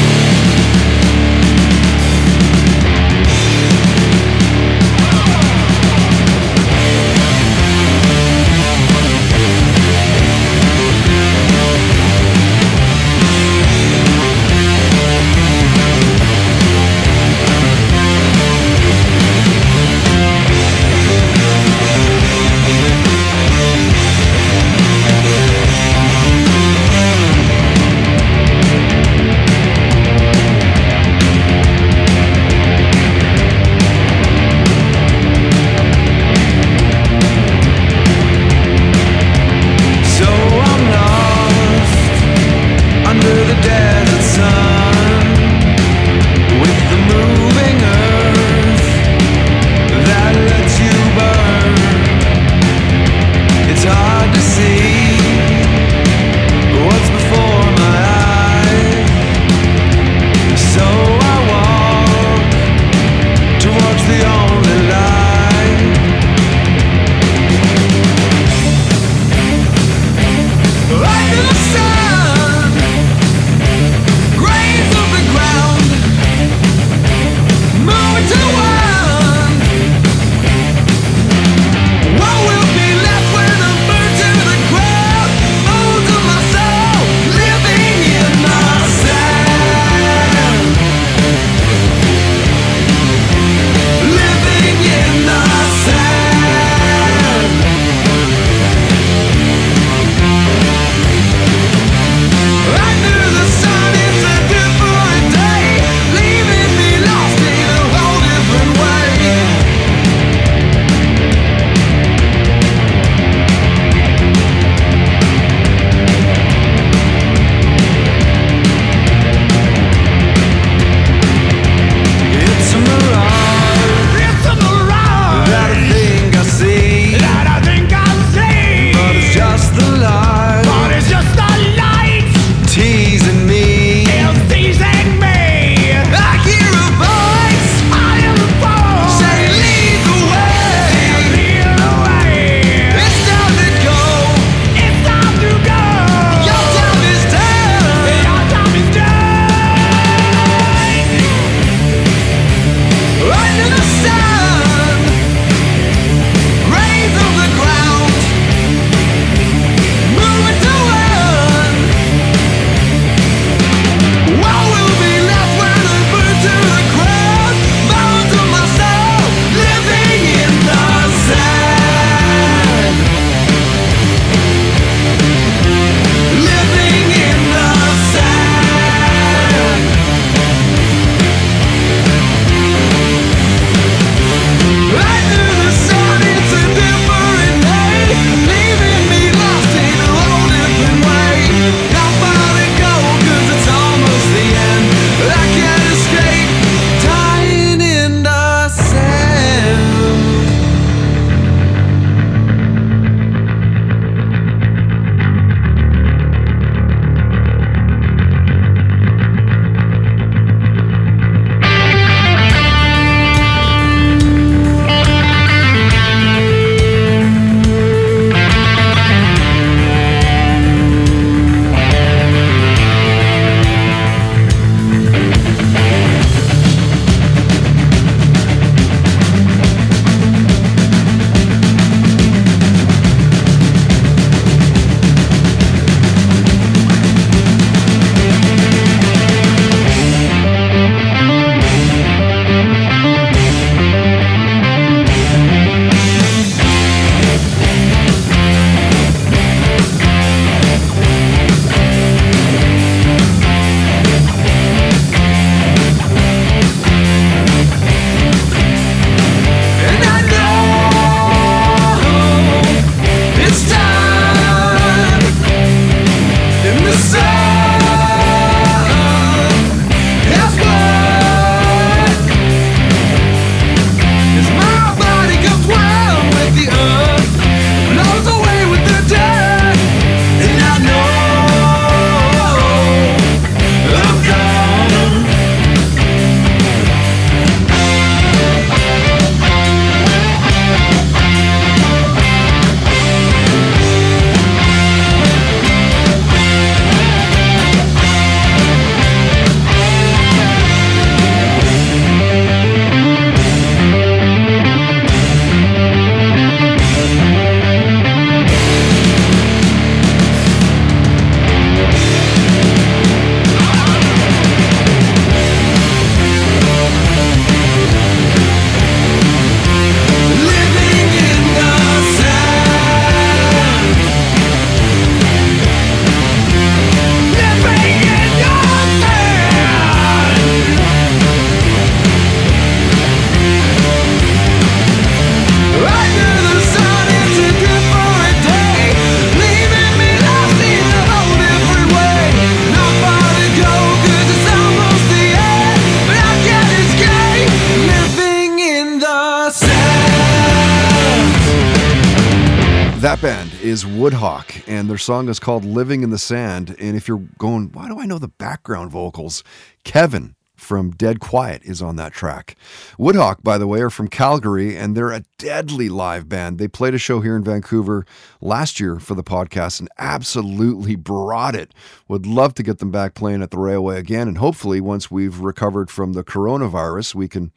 song 355.01 355.28
is 355.28 355.40
called 355.40 355.64
Living 355.64 356.03
in 356.03 356.11
the 356.11 356.18
Sand. 356.18 356.76
And 356.78 356.96
if 356.96 357.09
you're 357.09 357.26
going, 357.38 357.70
why 357.72 357.88
do 357.88 357.98
I 357.98 358.07
know 358.07 358.18
the 358.18 358.28
background 358.28 358.90
vocals? 358.90 359.42
Kevin 359.84 360.34
from 360.61 360.90
Dead 360.90 361.20
Quiet 361.20 361.62
is 361.64 361.80
on 361.80 361.96
that 361.96 362.12
track. 362.12 362.55
Woodhawk, 362.98 363.42
by 363.42 363.57
the 363.59 363.66
way, 363.66 363.80
are 363.80 363.90
from 363.90 364.09
Calgary, 364.09 364.76
and 364.76 364.94
they're 364.94 365.11
a 365.11 365.24
deadly 365.38 365.88
live 365.88 366.28
band. 366.28 366.59
They 366.59 366.68
played 366.68 366.94
a 366.94 366.98
show 366.98 367.20
here 367.20 367.34
in 367.34 367.42
Vancouver 367.42 368.05
last 368.40 368.78
year 368.78 369.01
for 369.01 369.14
the 369.14 369.24
podcast 369.24 369.80
and 369.80 369.88
absolutely 369.98 370.96
brought 370.96 371.55
it. 371.55 371.72
Would 372.09 372.26
love 372.26 372.55
to 372.55 372.62
get 372.62 372.78
them 372.78 372.90
back 372.90 373.14
playing 373.14 373.42
at 373.42 373.51
the 373.51 373.59
Railway 373.59 373.98
again, 373.98 374.28
and 374.28 374.38
hopefully, 374.38 374.80
once 374.80 375.11
we've 375.11 375.40
recovered 375.40 375.90
from 375.90 376.12
the 376.12 376.22
coronavirus, 376.22 377.14
we 377.14 377.26
can 377.26 377.53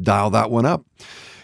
dial 0.00 0.30
that 0.30 0.50
one 0.50 0.64
up. 0.64 0.84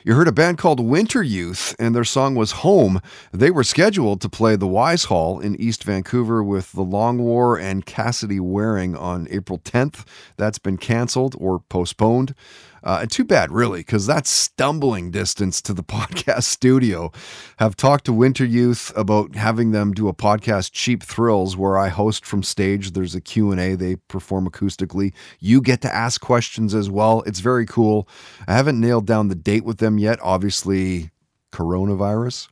You 0.02 0.14
heard 0.14 0.28
a 0.28 0.32
band 0.32 0.56
called 0.56 0.80
Winter 0.80 1.22
Youth, 1.22 1.76
and 1.78 1.94
their 1.94 2.04
song 2.04 2.34
was 2.34 2.52
Home. 2.52 3.02
They 3.32 3.50
were 3.50 3.62
scheduled 3.62 4.22
to 4.22 4.30
play 4.30 4.56
the 4.56 4.66
Wise 4.66 5.04
Hall 5.04 5.38
in 5.40 5.60
East 5.60 5.84
Vancouver 5.84 6.42
with 6.42 6.72
The 6.72 6.80
Long 6.80 7.18
War 7.18 7.58
and 7.58 7.84
Cassidy 7.84 8.40
Waring 8.40 8.96
on 8.96 9.28
April 9.30 9.58
10th. 9.58 10.06
That's 10.38 10.58
been 10.58 10.78
canceled 10.78 11.36
or 11.38 11.58
postponed. 11.58 12.34
Uh, 12.82 13.06
too 13.06 13.24
bad, 13.24 13.52
really, 13.52 13.80
because 13.80 14.06
that's 14.06 14.30
stumbling 14.30 15.10
distance 15.10 15.60
to 15.62 15.72
the 15.72 15.82
podcast 15.84 16.44
studio. 16.44 17.12
Have 17.58 17.76
talked 17.76 18.06
to 18.06 18.12
Winter 18.12 18.44
Youth 18.44 18.92
about 18.96 19.34
having 19.34 19.72
them 19.72 19.92
do 19.92 20.08
a 20.08 20.14
podcast, 20.14 20.72
Cheap 20.72 21.02
Thrills, 21.02 21.56
where 21.56 21.78
I 21.78 21.88
host 21.88 22.24
from 22.24 22.42
stage. 22.42 22.92
There's 22.92 23.14
a 23.14 23.20
Q&A. 23.20 23.74
They 23.74 23.96
perform 23.96 24.48
acoustically. 24.48 25.12
You 25.38 25.60
get 25.60 25.82
to 25.82 25.94
ask 25.94 26.20
questions 26.20 26.74
as 26.74 26.90
well. 26.90 27.22
It's 27.26 27.40
very 27.40 27.66
cool. 27.66 28.08
I 28.46 28.54
haven't 28.54 28.80
nailed 28.80 29.06
down 29.06 29.28
the 29.28 29.34
date 29.34 29.64
with 29.64 29.78
them 29.78 29.98
yet. 29.98 30.18
Obviously, 30.22 31.10
coronavirus. 31.52 32.48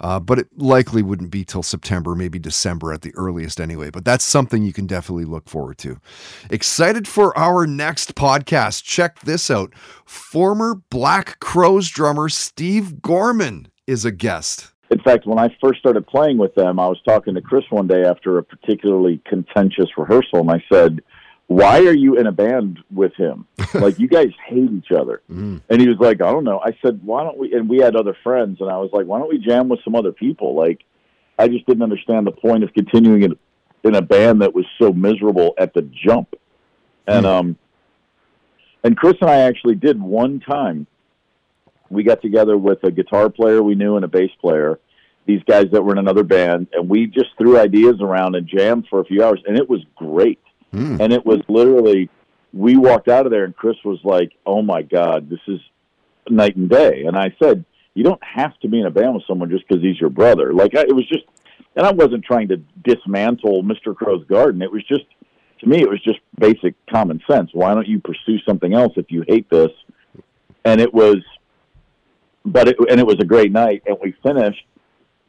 Uh, 0.00 0.18
but 0.18 0.38
it 0.38 0.48
likely 0.56 1.00
wouldn't 1.00 1.30
be 1.30 1.44
till 1.44 1.62
September, 1.62 2.16
maybe 2.16 2.38
December 2.38 2.92
at 2.92 3.02
the 3.02 3.14
earliest 3.14 3.60
anyway. 3.60 3.88
But 3.88 4.04
that's 4.04 4.24
something 4.24 4.64
you 4.64 4.72
can 4.72 4.86
definitely 4.86 5.24
look 5.24 5.48
forward 5.48 5.78
to. 5.78 6.00
Excited 6.50 7.06
for 7.06 7.36
our 7.38 7.68
next 7.68 8.16
podcast. 8.16 8.82
Check 8.82 9.20
this 9.20 9.48
out. 9.48 9.72
Former 10.04 10.74
Black 10.90 11.38
Crowes 11.38 11.88
drummer 11.88 12.28
Steve 12.28 13.00
Gorman 13.00 13.68
is 13.86 14.04
a 14.04 14.10
guest. 14.10 14.72
In 14.90 14.98
fact, 14.98 15.24
when 15.26 15.38
I 15.38 15.48
first 15.60 15.78
started 15.78 16.06
playing 16.06 16.36
with 16.36 16.54
them, 16.54 16.78
I 16.78 16.86
was 16.86 17.00
talking 17.06 17.34
to 17.34 17.40
Chris 17.40 17.64
one 17.70 17.86
day 17.86 18.02
after 18.04 18.36
a 18.38 18.42
particularly 18.42 19.22
contentious 19.26 19.88
rehearsal, 19.96 20.40
and 20.40 20.50
I 20.50 20.62
said, 20.70 21.00
why 21.56 21.80
are 21.80 21.94
you 21.94 22.18
in 22.18 22.26
a 22.26 22.32
band 22.32 22.78
with 22.90 23.14
him? 23.14 23.46
like 23.74 23.98
you 23.98 24.08
guys 24.08 24.30
hate 24.46 24.70
each 24.72 24.92
other. 24.92 25.22
Mm. 25.30 25.60
And 25.68 25.80
he 25.80 25.88
was 25.88 25.98
like, 25.98 26.22
I 26.22 26.30
don't 26.30 26.44
know. 26.44 26.60
I 26.60 26.76
said, 26.84 27.00
why 27.04 27.22
don't 27.22 27.38
we? 27.38 27.52
And 27.52 27.68
we 27.68 27.78
had 27.78 27.96
other 27.96 28.16
friends, 28.22 28.60
and 28.60 28.70
I 28.70 28.78
was 28.78 28.90
like, 28.92 29.06
why 29.06 29.18
don't 29.18 29.28
we 29.28 29.38
jam 29.38 29.68
with 29.68 29.80
some 29.84 29.94
other 29.94 30.12
people? 30.12 30.54
Like, 30.54 30.84
I 31.38 31.48
just 31.48 31.66
didn't 31.66 31.82
understand 31.82 32.26
the 32.26 32.32
point 32.32 32.64
of 32.64 32.72
continuing 32.72 33.22
in, 33.22 33.36
in 33.84 33.94
a 33.94 34.02
band 34.02 34.42
that 34.42 34.54
was 34.54 34.64
so 34.80 34.92
miserable 34.92 35.54
at 35.58 35.74
the 35.74 35.82
jump. 35.82 36.34
And 37.06 37.26
um, 37.26 37.56
and 38.84 38.96
Chris 38.96 39.16
and 39.20 39.30
I 39.30 39.40
actually 39.40 39.74
did 39.74 40.00
one 40.00 40.40
time. 40.40 40.86
We 41.90 42.04
got 42.04 42.22
together 42.22 42.56
with 42.56 42.82
a 42.84 42.90
guitar 42.90 43.28
player 43.28 43.62
we 43.62 43.74
knew 43.74 43.96
and 43.96 44.04
a 44.04 44.08
bass 44.08 44.30
player. 44.40 44.78
These 45.26 45.42
guys 45.46 45.66
that 45.72 45.82
were 45.82 45.92
in 45.92 45.98
another 45.98 46.24
band, 46.24 46.68
and 46.72 46.88
we 46.88 47.06
just 47.06 47.30
threw 47.38 47.58
ideas 47.58 48.00
around 48.00 48.34
and 48.34 48.48
jammed 48.48 48.86
for 48.88 49.00
a 49.00 49.04
few 49.04 49.22
hours, 49.22 49.40
and 49.46 49.56
it 49.56 49.68
was 49.68 49.80
great. 49.94 50.40
Hmm. 50.72 50.96
And 51.00 51.12
it 51.12 51.24
was 51.24 51.40
literally, 51.48 52.08
we 52.52 52.76
walked 52.76 53.08
out 53.08 53.26
of 53.26 53.32
there, 53.32 53.44
and 53.44 53.54
Chris 53.54 53.76
was 53.84 54.00
like, 54.04 54.32
"Oh 54.46 54.62
my 54.62 54.82
God, 54.82 55.28
this 55.28 55.40
is 55.46 55.60
night 56.28 56.56
and 56.56 56.68
day." 56.68 57.04
And 57.06 57.16
I 57.16 57.34
said, 57.42 57.64
"You 57.94 58.04
don't 58.04 58.22
have 58.24 58.58
to 58.60 58.68
be 58.68 58.80
in 58.80 58.86
a 58.86 58.90
band 58.90 59.14
with 59.14 59.24
someone 59.26 59.50
just 59.50 59.66
because 59.68 59.82
he's 59.82 60.00
your 60.00 60.10
brother." 60.10 60.52
Like 60.52 60.74
I, 60.74 60.82
it 60.82 60.94
was 60.94 61.06
just, 61.08 61.24
and 61.76 61.86
I 61.86 61.92
wasn't 61.92 62.24
trying 62.24 62.48
to 62.48 62.56
dismantle 62.84 63.62
Mr. 63.62 63.94
Crowe's 63.94 64.24
Garden. 64.24 64.62
It 64.62 64.72
was 64.72 64.84
just, 64.86 65.04
to 65.60 65.66
me, 65.66 65.80
it 65.82 65.88
was 65.88 66.02
just 66.02 66.20
basic 66.38 66.74
common 66.86 67.20
sense. 67.30 67.50
Why 67.52 67.74
don't 67.74 67.88
you 67.88 68.00
pursue 68.00 68.38
something 68.46 68.72
else 68.74 68.94
if 68.96 69.10
you 69.10 69.24
hate 69.28 69.48
this? 69.50 69.70
And 70.64 70.80
it 70.80 70.92
was, 70.92 71.16
but 72.44 72.68
it, 72.68 72.76
and 72.90 72.98
it 72.98 73.06
was 73.06 73.18
a 73.20 73.24
great 73.24 73.52
night, 73.52 73.82
and 73.86 73.96
we 74.02 74.14
finished. 74.22 74.64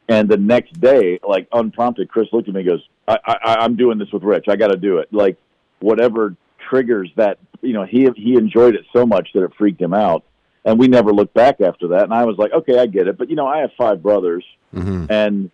And 0.08 0.28
the 0.28 0.36
next 0.36 0.78
day, 0.80 1.18
like 1.26 1.48
unprompted, 1.52 2.10
Chris 2.10 2.28
looked 2.32 2.48
at 2.48 2.54
me 2.54 2.60
and 2.60 2.68
goes, 2.68 2.88
I, 3.06 3.18
I, 3.24 3.54
I'm 3.60 3.76
doing 3.76 3.98
this 3.98 4.10
with 4.12 4.22
Rich. 4.22 4.46
I 4.48 4.56
got 4.56 4.68
to 4.68 4.76
do 4.76 4.98
it. 4.98 5.12
Like 5.12 5.36
whatever 5.80 6.36
triggers 6.68 7.10
that, 7.16 7.38
you 7.60 7.72
know, 7.72 7.84
he, 7.84 8.08
he 8.16 8.34
enjoyed 8.34 8.74
it 8.74 8.84
so 8.92 9.04
much 9.04 9.30
that 9.34 9.44
it 9.44 9.52
freaked 9.56 9.80
him 9.80 9.94
out. 9.94 10.24
And 10.64 10.78
we 10.78 10.88
never 10.88 11.12
looked 11.12 11.34
back 11.34 11.60
after 11.60 11.88
that. 11.88 12.04
And 12.04 12.14
I 12.14 12.24
was 12.24 12.38
like, 12.38 12.52
okay, 12.52 12.78
I 12.78 12.86
get 12.86 13.06
it. 13.06 13.18
But, 13.18 13.28
you 13.28 13.36
know, 13.36 13.46
I 13.46 13.58
have 13.58 13.70
five 13.76 14.02
brothers 14.02 14.44
mm-hmm. 14.74 15.06
and 15.10 15.50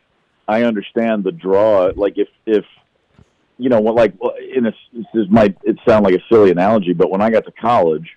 I 0.46 0.62
understand 0.62 1.24
the 1.24 1.32
draw. 1.32 1.90
Like 1.96 2.16
if, 2.16 2.28
if, 2.46 2.64
you 3.58 3.68
know, 3.68 3.80
what 3.80 3.94
like 3.94 4.14
in 4.54 4.66
a, 4.66 4.72
this 4.92 5.06
is 5.14 5.28
might 5.28 5.56
it 5.64 5.76
sound 5.86 6.04
like 6.04 6.14
a 6.14 6.22
silly 6.30 6.50
analogy, 6.50 6.92
but 6.92 7.10
when 7.10 7.20
I 7.20 7.30
got 7.30 7.44
to 7.44 7.52
college, 7.52 8.08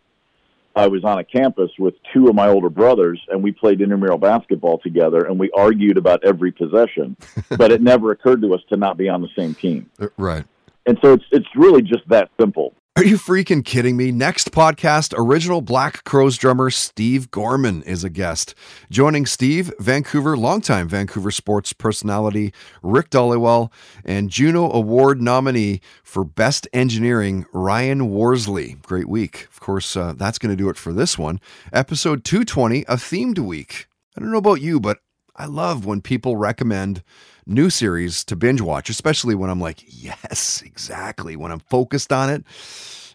I 0.75 0.87
was 0.87 1.03
on 1.03 1.19
a 1.19 1.23
campus 1.23 1.71
with 1.77 1.93
two 2.13 2.27
of 2.27 2.35
my 2.35 2.47
older 2.47 2.69
brothers, 2.69 3.21
and 3.29 3.43
we 3.43 3.51
played 3.51 3.81
intramural 3.81 4.17
basketball 4.17 4.79
together, 4.79 5.25
and 5.25 5.39
we 5.39 5.51
argued 5.51 5.97
about 5.97 6.23
every 6.23 6.51
possession. 6.51 7.15
but 7.49 7.71
it 7.71 7.81
never 7.81 8.11
occurred 8.11 8.41
to 8.41 8.53
us 8.53 8.61
to 8.69 8.77
not 8.77 8.97
be 8.97 9.07
on 9.09 9.21
the 9.21 9.29
same 9.37 9.53
team. 9.53 9.89
Uh, 9.99 10.07
Right. 10.17 10.45
And 10.85 10.97
so 11.01 11.13
it's 11.13 11.23
it's 11.31 11.47
really 11.55 11.81
just 11.81 12.07
that 12.09 12.29
simple. 12.39 12.73
Are 12.95 13.03
you 13.03 13.17
freaking 13.17 13.65
kidding 13.65 13.97
me? 13.97 14.11
Next 14.11 14.51
podcast, 14.51 15.15
original 15.17 15.61
Black 15.61 16.03
Crowes 16.03 16.37
drummer 16.37 16.69
Steve 16.69 17.31
Gorman 17.31 17.81
is 17.81 18.03
a 18.03 18.09
guest. 18.09 18.53
Joining 18.91 19.25
Steve, 19.25 19.73
Vancouver, 19.79 20.37
longtime 20.37 20.89
Vancouver 20.89 21.31
sports 21.31 21.73
personality 21.73 22.53
Rick 22.83 23.09
Dhaliwal, 23.09 23.71
and 24.05 24.29
Juno 24.29 24.71
Award 24.71 25.23
nominee 25.23 25.81
for 26.03 26.23
Best 26.23 26.67
Engineering 26.71 27.47
Ryan 27.51 28.11
Worsley. 28.11 28.77
Great 28.83 29.09
week. 29.09 29.47
Of 29.51 29.59
course, 29.59 29.97
uh, 29.97 30.13
that's 30.15 30.37
going 30.37 30.55
to 30.55 30.63
do 30.63 30.69
it 30.69 30.77
for 30.77 30.93
this 30.93 31.17
one. 31.17 31.39
Episode 31.71 32.23
220, 32.23 32.83
a 32.83 32.95
themed 32.95 33.39
week. 33.39 33.87
I 34.15 34.19
don't 34.21 34.31
know 34.31 34.37
about 34.37 34.61
you, 34.61 34.79
but 34.79 34.99
I 35.35 35.45
love 35.45 35.85
when 35.85 36.01
people 36.01 36.37
recommend 36.37 37.03
new 37.45 37.69
series 37.69 38.23
to 38.25 38.35
binge 38.35 38.61
watch, 38.61 38.89
especially 38.89 39.35
when 39.35 39.49
I'm 39.49 39.59
like, 39.59 39.83
yes, 39.87 40.61
exactly, 40.65 41.35
when 41.35 41.51
I'm 41.51 41.59
focused 41.59 42.13
on 42.13 42.29
it. 42.29 42.43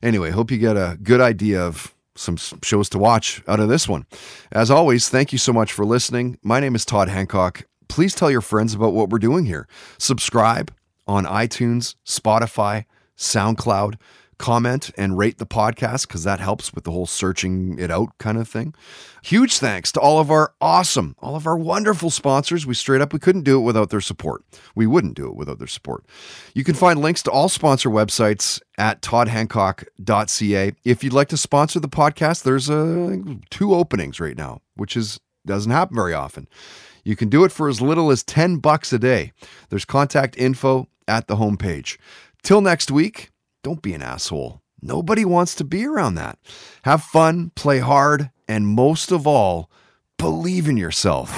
Anyway, 0.03 0.31
hope 0.31 0.51
you 0.51 0.59
get 0.59 0.77
a 0.77 0.99
good 1.03 1.21
idea 1.21 1.61
of 1.61 1.95
some 2.17 2.37
shows 2.37 2.89
to 2.91 2.99
watch 2.99 3.43
out 3.47 3.61
of 3.61 3.69
this 3.69 3.89
one. 3.89 4.07
As 4.51 4.71
always, 4.71 5.09
thank 5.09 5.33
you 5.33 5.39
so 5.39 5.53
much 5.53 5.73
for 5.73 5.85
listening. 5.85 6.39
My 6.43 6.59
name 6.61 6.75
is 6.75 6.85
Todd 6.85 7.09
Hancock. 7.09 7.65
Please 7.89 8.15
tell 8.15 8.31
your 8.31 8.41
friends 8.41 8.75
about 8.75 8.93
what 8.93 9.11
we're 9.11 9.19
doing 9.19 9.47
here. 9.47 9.69
Subscribe 9.99 10.73
on 11.07 11.25
iTunes, 11.25 11.95
Spotify, 12.05 12.85
SoundCloud. 13.17 13.95
Comment 14.39 14.91
and 14.97 15.19
rate 15.19 15.39
the 15.39 15.47
podcast 15.47 16.07
because 16.07 16.25
that 16.25 16.39
helps 16.41 16.73
with 16.73 16.85
the 16.85 16.91
whole 16.91 17.07
searching 17.07 17.79
it 17.79 17.91
out 17.91 18.17
kind 18.19 18.39
of 18.39 18.49
thing. 18.49 18.73
Huge 19.23 19.59
thanks 19.59 19.91
to 19.93 20.01
all 20.01 20.21
of 20.21 20.31
our 20.31 20.55
awesome, 20.61 21.17
all 21.19 21.35
of 21.35 21.47
our 21.47 21.57
wonderful 21.57 22.11
sponsors. 22.11 22.65
We 22.65 22.75
straight 22.75 23.01
up, 23.01 23.13
we 23.13 23.19
couldn't 23.19 23.43
do 23.43 23.59
it 23.59 23.65
without 23.65 23.91
their 23.91 24.01
support. 24.01 24.45
We 24.75 24.87
wouldn't 24.87 25.15
do 25.15 25.27
it 25.27 25.37
without 25.37 25.59
their 25.59 25.67
support. 25.67 26.07
You 26.55 26.63
can 26.63 26.75
find 26.75 27.01
links 27.01 27.23
to 27.25 27.31
all 27.31 27.49
sponsor 27.49 27.91
websites 27.91 28.61
at 28.79 29.03
toddhancock.ca. 29.03 30.73
If 30.85 31.05
you'd 31.05 31.13
like 31.13 31.29
to 31.29 31.37
sponsor 31.37 31.81
the 31.81 31.89
podcast, 31.89 32.45
there's 32.45 32.71
uh, 32.71 33.17
two 33.51 33.75
openings 33.75 34.21
right 34.21 34.37
now, 34.37 34.63
which 34.77 34.97
is 34.97 35.19
doesn't 35.47 35.73
happen 35.73 35.97
very 35.97 36.15
often. 36.15 36.47
You 37.05 37.17
can 37.17 37.29
do 37.29 37.45
it 37.45 37.53
for 37.53 37.69
as 37.69 37.81
little 37.81 38.11
as 38.11 38.23
10 38.23 38.59
bucks 38.59 38.93
a 38.93 38.99
day. 38.99 39.33
There's 39.71 39.85
contact 39.85 40.37
info 40.37 40.89
at 41.09 41.27
the 41.27 41.37
homepage. 41.37 41.97
Till 42.43 42.61
next 42.61 42.91
week, 42.91 43.31
don't 43.69 43.83
be 43.83 43.93
an 43.93 44.01
asshole. 44.01 44.63
Nobody 44.81 45.27
wants 45.27 45.55
to 45.57 45.63
be 45.63 45.85
around 45.85 46.15
that. 46.15 46.39
Have 46.85 47.03
fun, 47.03 47.53
play 47.55 47.81
hard, 47.81 48.31
and 48.49 48.67
most 48.67 49.13
of 49.13 49.27
all, 49.27 49.71
believe 50.17 50.69
in 50.69 50.79
yourself. 50.79 51.29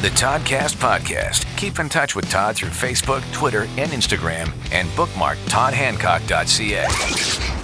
The 0.00 0.08
Toddcast 0.08 0.76
Podcast. 0.76 1.44
Keep 1.58 1.78
in 1.78 1.90
touch 1.90 2.16
with 2.16 2.30
Todd 2.30 2.56
through 2.56 2.70
Facebook, 2.70 3.20
Twitter, 3.34 3.64
and 3.76 3.90
Instagram, 3.90 4.50
and 4.72 4.88
bookmark 4.96 5.36
toddhancock.ca. 5.40 7.59